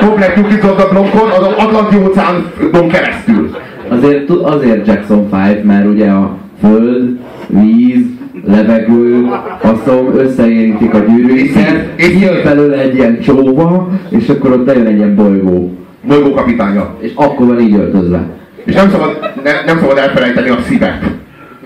[0.00, 3.50] Komplet New Kids on the Blockot az Atlanti óceánon keresztül.
[3.88, 8.04] Azért, azért Jackson 5, mert ugye a föld, víz,
[8.46, 9.26] levegő,
[9.60, 14.96] faszom összeérintik a gyűrűiket, És- kijön belőle egy ilyen csóva, és akkor ott bejön egy
[14.96, 15.70] ilyen bolygó.
[16.02, 16.96] Bolygó kapitánya.
[17.00, 18.26] És akkor van így öltözve.
[18.64, 21.04] És nem szabad, ne, nem szabad elfelejteni a szívet.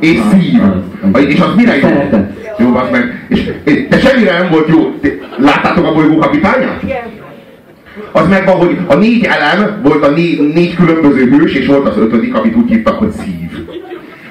[0.01, 0.61] És szív.
[1.13, 1.21] az.
[1.21, 1.89] És az mire jó?
[2.59, 3.27] Jó, az meg.
[3.29, 3.53] És,
[3.89, 4.95] de semmire nem volt jó.
[5.37, 6.83] Láttátok a bolygó kapitányát?
[8.13, 11.97] Az megvan, hogy a négy elem volt a négy, négy különböző hős, és volt az
[11.97, 13.46] ötödik, amit úgy hívtak, hogy szív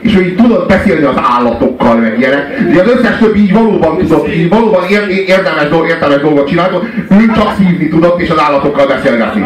[0.06, 2.60] és hogy tudod beszélni az állatokkal, meg ilyenek.
[2.70, 6.78] Ugye az összes többi így valóban tudott, így valóban ér, érdemes, dolg, érdemes dolgot csinálni,
[7.10, 9.46] ő csak szívni tudott, és az állatokkal beszélgetni.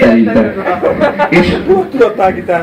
[0.00, 0.52] Szerintem.
[1.28, 1.56] És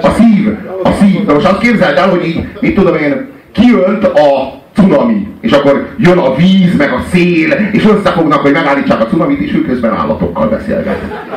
[0.01, 1.25] a szív, a szív.
[1.25, 5.87] Na most azt képzeld el, hogy így, mit tudom én, kiölt a cunami, és akkor
[5.97, 9.93] jön a víz, meg a szél, és összefognak, hogy megállítsák a cunamit, és ők közben
[9.93, 11.27] állatokkal beszélgetnek.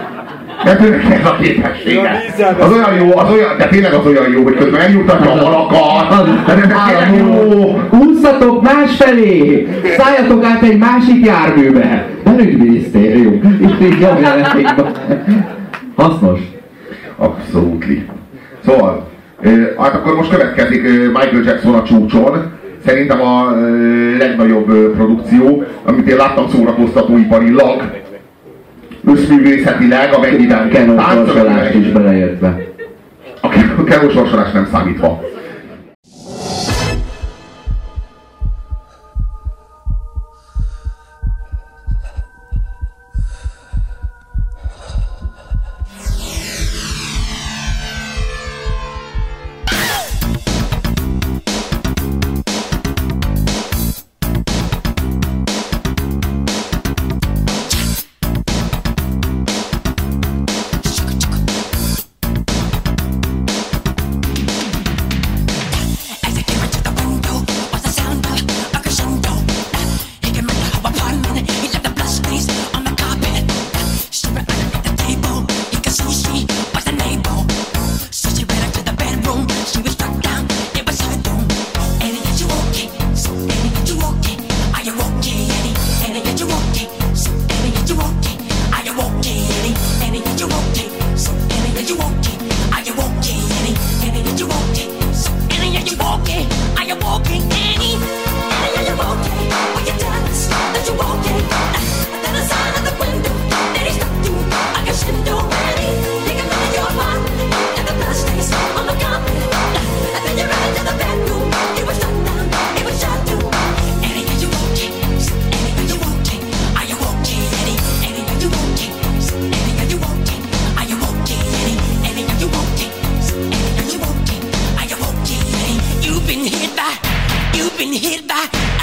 [0.65, 2.23] De tényleg ez a képessége.
[2.59, 6.47] Az olyan jó, az olyan, de tényleg az olyan jó, hogy közben megnyugtatja a malakat.
[6.47, 7.81] De tényleg jó.
[7.91, 9.69] Ússzatok másfelé!
[9.97, 12.07] Szálljatok át egy másik járműbe!
[12.25, 13.59] Belügyminisztérium.
[13.61, 14.93] Itt így jobb jelentékben.
[15.97, 16.41] Hasznos.
[17.17, 18.07] Abszolútli.
[18.65, 19.09] Szóval,
[19.79, 20.83] hát akkor most következik
[21.13, 22.51] Michael Jackson a csúcson.
[22.87, 23.51] Szerintem a
[24.19, 27.83] legnagyobb produkció, amit én láttam szórakoztatóiparilag
[29.05, 31.71] összművészetileg, amennyiben táncol.
[31.75, 32.67] is beleértve.
[33.77, 35.21] A keros sorsolás nem számítva.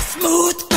[0.10, 0.69] Smooth.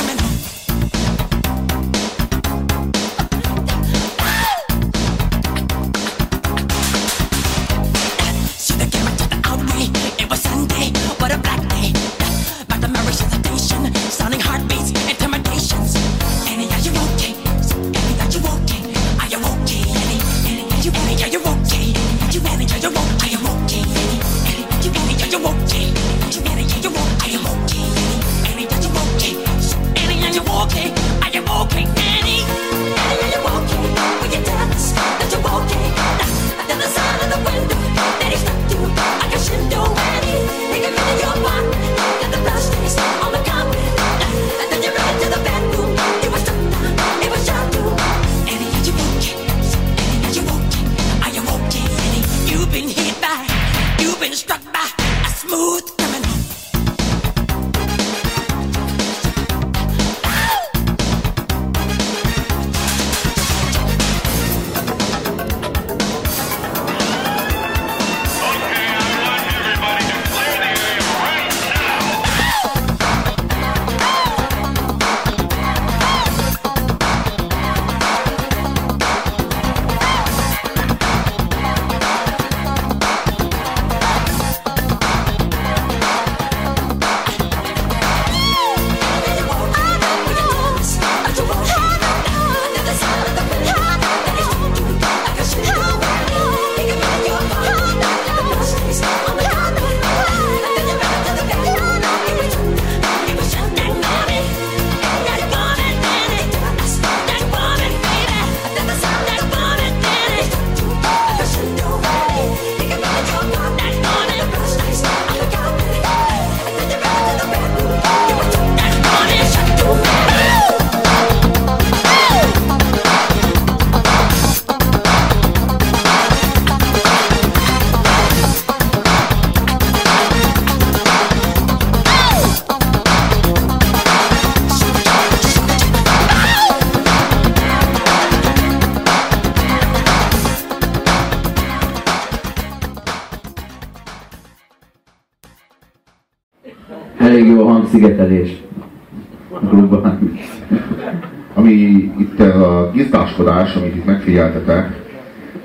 [153.73, 155.01] támadás, amit itt megfigyeltetek,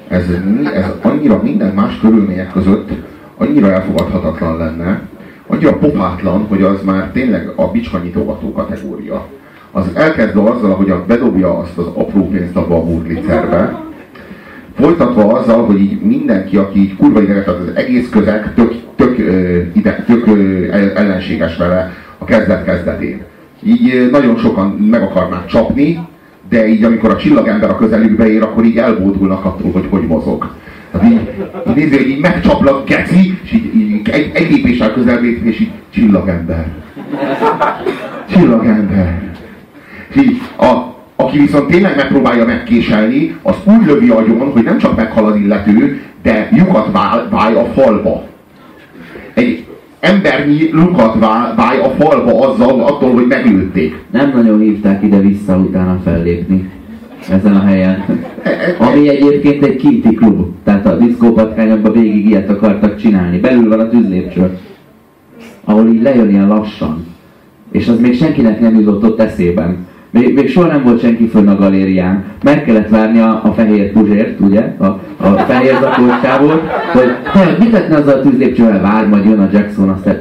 [0.07, 0.25] ez,
[0.73, 2.89] ez annyira minden más körülmények között
[3.37, 5.01] annyira elfogadhatatlan lenne,
[5.47, 9.27] annyira popátlan, hogy az már tényleg a bicska nyitogató kategória.
[9.71, 13.85] Az elkezd azzal, hogy bedobja azt az apró pénzt abba a burglicerbe,
[14.75, 19.17] folytatva azzal, hogy így mindenki, aki így kurva ideges, az egész közeg tök, tök,
[19.73, 20.27] ide, tök
[20.95, 23.21] ellenséges vele a kezdet kezdetén.
[23.63, 26.06] Így nagyon sokan meg akarnák csapni,
[26.49, 30.55] de így amikor a csillagember a közelükbe ér, akkor így elbódulnak attól, hogy hogy mozog.
[30.91, 35.43] Tehát így, így hogy így megcsaplak, geci, és így, így egy, egy lépéssel közelebb lép,
[35.43, 36.67] és így csillagember.
[38.31, 39.21] Csillagember.
[40.09, 44.95] És így, a, aki viszont tényleg megpróbálja megkéselni, az úgy lövi agyon, hogy nem csak
[44.95, 48.26] meghal az illető, de lyukat vál, válj a falba.
[49.99, 54.03] Embernyi lukat vál, válj a falba azzal, attól, hogy meglőtték.
[54.11, 56.69] Nem nagyon hívták ide-vissza utána fellépni
[57.29, 58.05] ezen a helyen.
[58.77, 60.45] Ami egyébként egy kinti klub.
[60.63, 63.39] Tehát a diszkópatkányokban végig ilyet akartak csinálni.
[63.39, 64.57] Belül van a tűzlépcső.
[65.63, 67.05] Ahol így lejön ilyen lassan.
[67.71, 69.86] És az még senkinek nem jutott ott eszében.
[70.09, 72.23] Még, még soha nem volt senki fönn a galérián.
[72.43, 74.75] Meg kellett várni a, a fehér puzsért, ugye?
[74.77, 74.85] A,
[75.17, 76.61] a fehér zakolcsávot,
[76.93, 78.81] hogy te, mit lehetne azzal a tűzlépcsővel?
[78.81, 80.19] Vár, majd jön a Jackson, aztán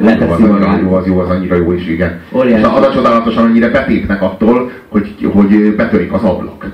[0.00, 0.80] Jó, leteszi az annyira magát.
[0.80, 2.20] jó, az jó, az annyira jó is, igen.
[2.32, 2.60] Óriási.
[2.60, 6.72] És az a csodálatosan annyira betépnek attól, hogy, hogy betörik az ablak.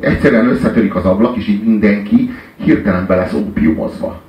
[0.00, 4.20] Egyszerűen összetörik az ablak, és így mindenki hirtelen be lesz ópiumozva.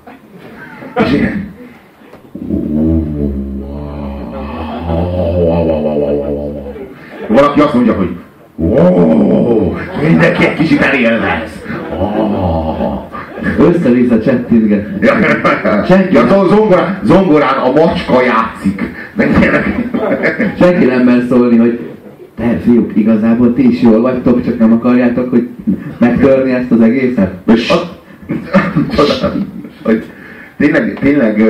[1.05, 1.51] És ilyen...
[7.27, 8.09] Valaki azt mondja, hogy
[10.07, 11.63] mindenki egy kicsit elélvez.
[11.99, 13.01] Oh.
[13.59, 15.07] Össze-vissza csettintgetni.
[15.87, 18.81] Senki, a zongorán, zongorán a macska játszik.
[19.13, 19.27] Nem.
[20.59, 21.79] Senki nem mer szólni, hogy
[22.37, 25.47] te fiúk, igazából ti is jól vagytok, csak nem akarjátok, hogy
[25.97, 27.33] megtörni ezt az egészet?
[29.83, 30.03] Hogy
[30.57, 31.43] tényleg, tényleg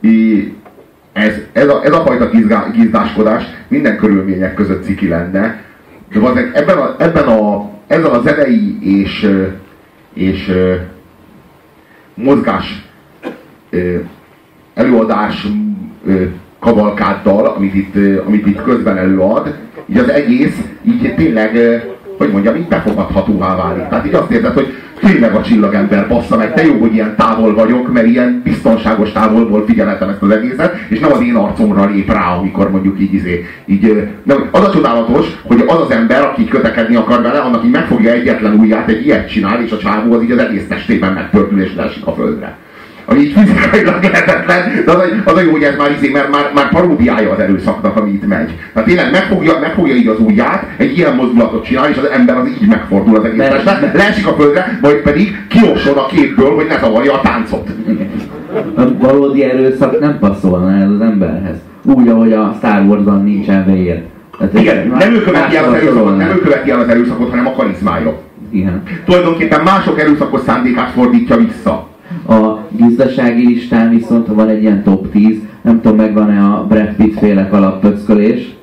[0.00, 0.52] í-
[1.12, 5.60] ez, ez, a, ez a fajta gizgá, gizdáskodás minden körülmények között ciki lenne,
[6.12, 9.30] de valószínűleg ebben a, ebben a, ezzel a zenei és,
[10.14, 10.52] és
[12.14, 12.88] mozgás
[14.74, 15.46] előadás
[16.58, 17.96] kavalkáddal, amit itt,
[18.26, 19.54] amit itt közben előad,
[19.86, 21.82] így az egész így tényleg,
[22.18, 23.88] hogy mondjam, így befogadhatóvá válik.
[23.88, 24.74] Tehát így azt érzed, hogy
[25.06, 29.64] tényleg a csillagember bassza meg, te jó, hogy ilyen távol vagyok, mert ilyen biztonságos távolból
[29.66, 33.46] figyelhetem ezt az egészet, és nem az én arcomra lép rá, amikor mondjuk így, izé,
[33.66, 37.70] így nem, az a csodálatos, hogy az az ember, aki kötekedni akar vele, annak így
[37.70, 41.62] megfogja egyetlen ujját, egy ilyet csinál, és a csávó az így az egész testében megpördül
[41.62, 42.56] és leesik a földre
[43.12, 46.68] ami fizikailag lehetetlen, de az, az a jó, hogy ez már, izé, mert már, már
[46.68, 48.50] paródiája az erőszaknak, ami itt megy.
[48.72, 52.48] Tehát tényleg megfogja, megfogja így az ujját, egy ilyen mozdulatot csinál, és az ember az
[52.48, 56.78] így megfordul az egész testben, leesik a földre, majd pedig kilosson a képből, hogy ne
[56.78, 57.70] zavarja a táncot.
[58.76, 61.56] A valódi erőszak nem passzolna ez az emberhez.
[61.82, 64.02] Úgy, ahogy a Star Wars-ban nincsen vér.
[64.38, 67.46] Tehát Igen, nem ő követi el az erőszakot, nem ő követi el az erőszakot, hanem
[67.46, 68.18] a karizmája.
[68.50, 68.82] Igen.
[69.04, 71.88] Tulajdonképpen mások erőszakos szándékát fordítja vissza.
[72.28, 77.18] A gazdasági listán viszont van egy ilyen top 10, nem tudom megvan-e a Brad Pitt
[77.18, 78.54] féle kalappöckölés,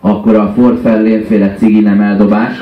[0.00, 2.60] akkor a Ford Fellén féle cigi nem eldobás,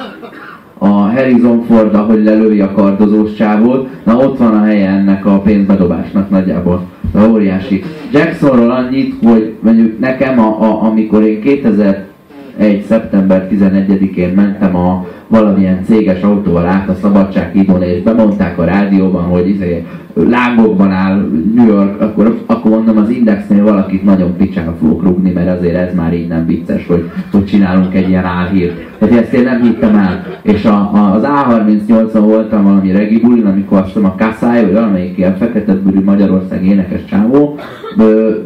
[0.78, 5.40] a Harrison Ford, ahogy lelői a kardozós csávót, na ott van a helye ennek a
[5.40, 6.86] pénzbedobásnak nagyjából.
[7.12, 7.82] De óriási.
[8.12, 12.84] Jacksonról annyit, hogy mondjuk nekem, a, a, amikor én 2001.
[12.88, 19.48] szeptember 11-én mentem a valamilyen céges autóval át a Szabadsághídon, és bemondták a rádióban, hogy
[19.48, 19.84] izé,
[20.26, 25.58] lángokban áll New York, akkor, akkor mondom az Indexnél valakit nagyon picsára fogok rúgni, mert
[25.58, 28.86] azért ez már így nem vicces, hogy, hogy csinálunk egy ilyen álhírt.
[28.98, 30.26] Tehát ezt én nem hittem el.
[30.42, 35.18] És a, a, az A38-on voltam valami regi bulin, amikor azt a Kassály, vagy valamelyik
[35.18, 37.58] ilyen fekete bőrű Magyarország énekes csávó,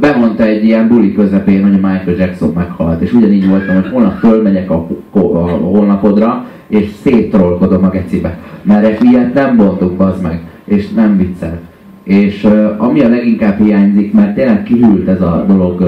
[0.01, 3.01] bemondta egy ilyen buli közepén, hogy a Michael Jackson meghalt.
[3.01, 8.39] És ugyanígy voltam, hogy holnap fölmegyek a, a, a honlapodra, és széttrollkodom a gecibe.
[8.63, 10.41] Mert ilyet nem bontunk, az meg.
[10.65, 11.61] És nem viccel.
[12.03, 15.85] És ami a leginkább hiányzik, mert tényleg kihűlt ez a dolog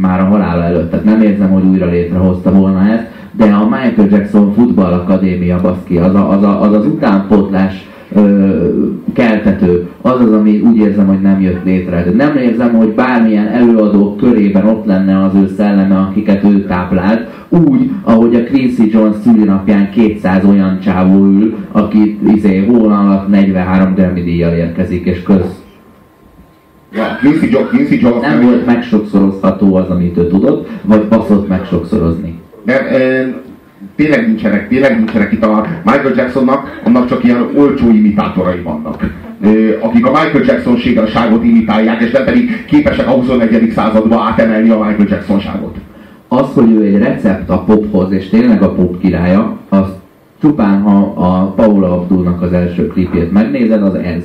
[0.00, 4.08] már a halála előtt, tehát nem érzem, hogy újra létrehozta volna ezt, de a Michael
[4.10, 8.20] Jackson Football Akadémia, baszki, az a, az, a, az, az utánpótlás ö,
[9.12, 12.02] keltető, az az, ami úgy érzem, hogy nem jött létre.
[12.04, 17.28] De nem érzem, hogy bármilyen előadók körében ott lenne az ő szelleme, akiket ő táplált,
[17.48, 23.94] úgy, ahogy a Quincy Jones szülinapján 200 olyan csávó ül, aki izé, hóna alatt 43
[23.94, 25.62] Grammy díjjal érkezik, és köz.
[26.92, 32.40] Ja, Quincy Jones, Quincy Jones Nem volt megsokszorozható az, amit ő tudott, vagy baszott megsokszorozni.
[32.64, 33.22] Nem, ö,
[33.96, 39.27] tényleg nincsenek, tényleg nincsenek itt a Michael Jacksonnak, annak csak ilyen olcsó imitátorai vannak.
[39.80, 43.70] Akik a Michael Jackson-ságot imitálják, és nem pedig képesek a 21.
[43.74, 45.76] századba átemelni a Michael Jackson-ságot.
[46.28, 49.86] Az, hogy ő egy recept a pophoz, és tényleg a pop királya, az
[50.40, 54.22] csupán ha a Paula Abdulnak az első klipjét megnézed, az ez.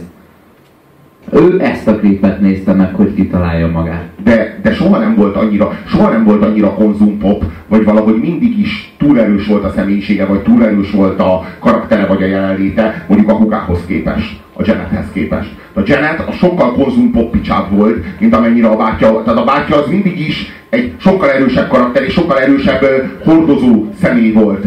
[1.33, 4.03] Ő ezt a klipet nézte meg, hogy kitalálja magát.
[4.23, 8.93] de, de soha nem volt annyira, soha nem volt annyira konzumpop, vagy valahogy mindig is
[8.97, 13.29] túl erős volt a személyisége, vagy túl erős volt a karaktere, vagy a jelenléte, mondjuk
[13.29, 15.49] a Hugához képest, a Janethez képest.
[15.73, 20.19] A Janet a sokkal konzumpopicsább volt, mint amennyire a bátyja, tehát a bátyja az mindig
[20.19, 22.85] is egy sokkal erősebb karakter, és sokkal erősebb
[23.23, 24.65] hordozó személy volt,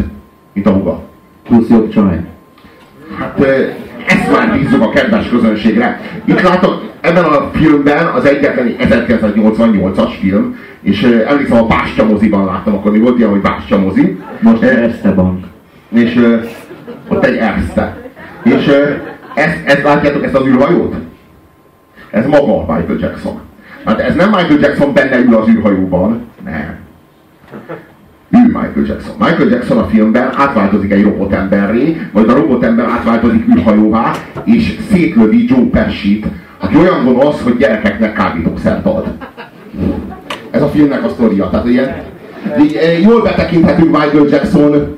[0.53, 1.03] mint a Huga.
[1.43, 2.19] Plusz jobb csaj.
[3.19, 3.45] Hát
[4.27, 6.01] ezt már bízzuk a kedves közönségre.
[6.25, 12.73] Itt látok, ebben a filmben az egyetlen 1988-as film, és emlékszem a Bástya moziban láttam,
[12.73, 14.19] akkor még volt ilyen, hogy Bástya mozi.
[14.39, 15.45] Most Ö, Erste Bank.
[15.89, 16.37] és
[17.07, 17.97] ott egy Erste.
[18.43, 18.71] És
[19.35, 20.95] ezt, ezt látjátok, ezt az űrhajót?
[22.11, 23.39] Ez maga Michael Jackson.
[23.85, 26.75] Hát ez nem Michael Jackson benne ül az űrhajóban, nem.
[28.29, 29.15] Ő Michael Jackson.
[29.19, 34.11] Michael Jackson a filmben átváltozik egy robotemberré, majd a robotember átváltozik űrhajóvá,
[34.43, 36.25] és szétlövi Joe Pesci-t,
[36.57, 39.07] aki olyan gonosz, hogy gyerekeknek kábítószert ad.
[40.51, 41.49] Ez a filmnek a sztoria.
[41.49, 41.95] Tehát ilyen,
[42.75, 44.97] eh, jól betekinthetünk Michael Jackson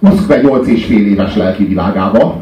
[0.00, 2.40] 28 és fél éves lelki világába.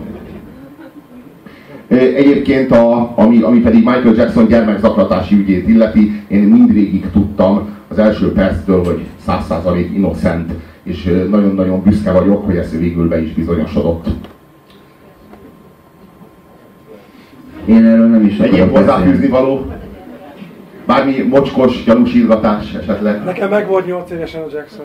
[1.89, 7.99] Eh, Egyébként, a, ami, ami pedig Michael Jackson gyermekzaklatási ügyét illeti, én mindvégig tudtam az
[7.99, 14.07] első perctől, hogy 100% innocent, és nagyon-nagyon büszke vagyok, hogy ez végül be is bizonyosodott.
[17.65, 19.73] Én erről nem is Egyéb hozzáfűzni való?
[20.87, 23.25] Bármi mocskos gyanúsítgatás esetleg?
[23.25, 24.85] Nekem meg volt 8 évesen a Jackson.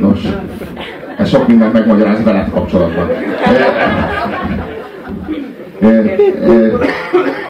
[0.00, 0.20] Nos,
[1.18, 3.08] ez sok mindent megmagyaráz veled kapcsolatban.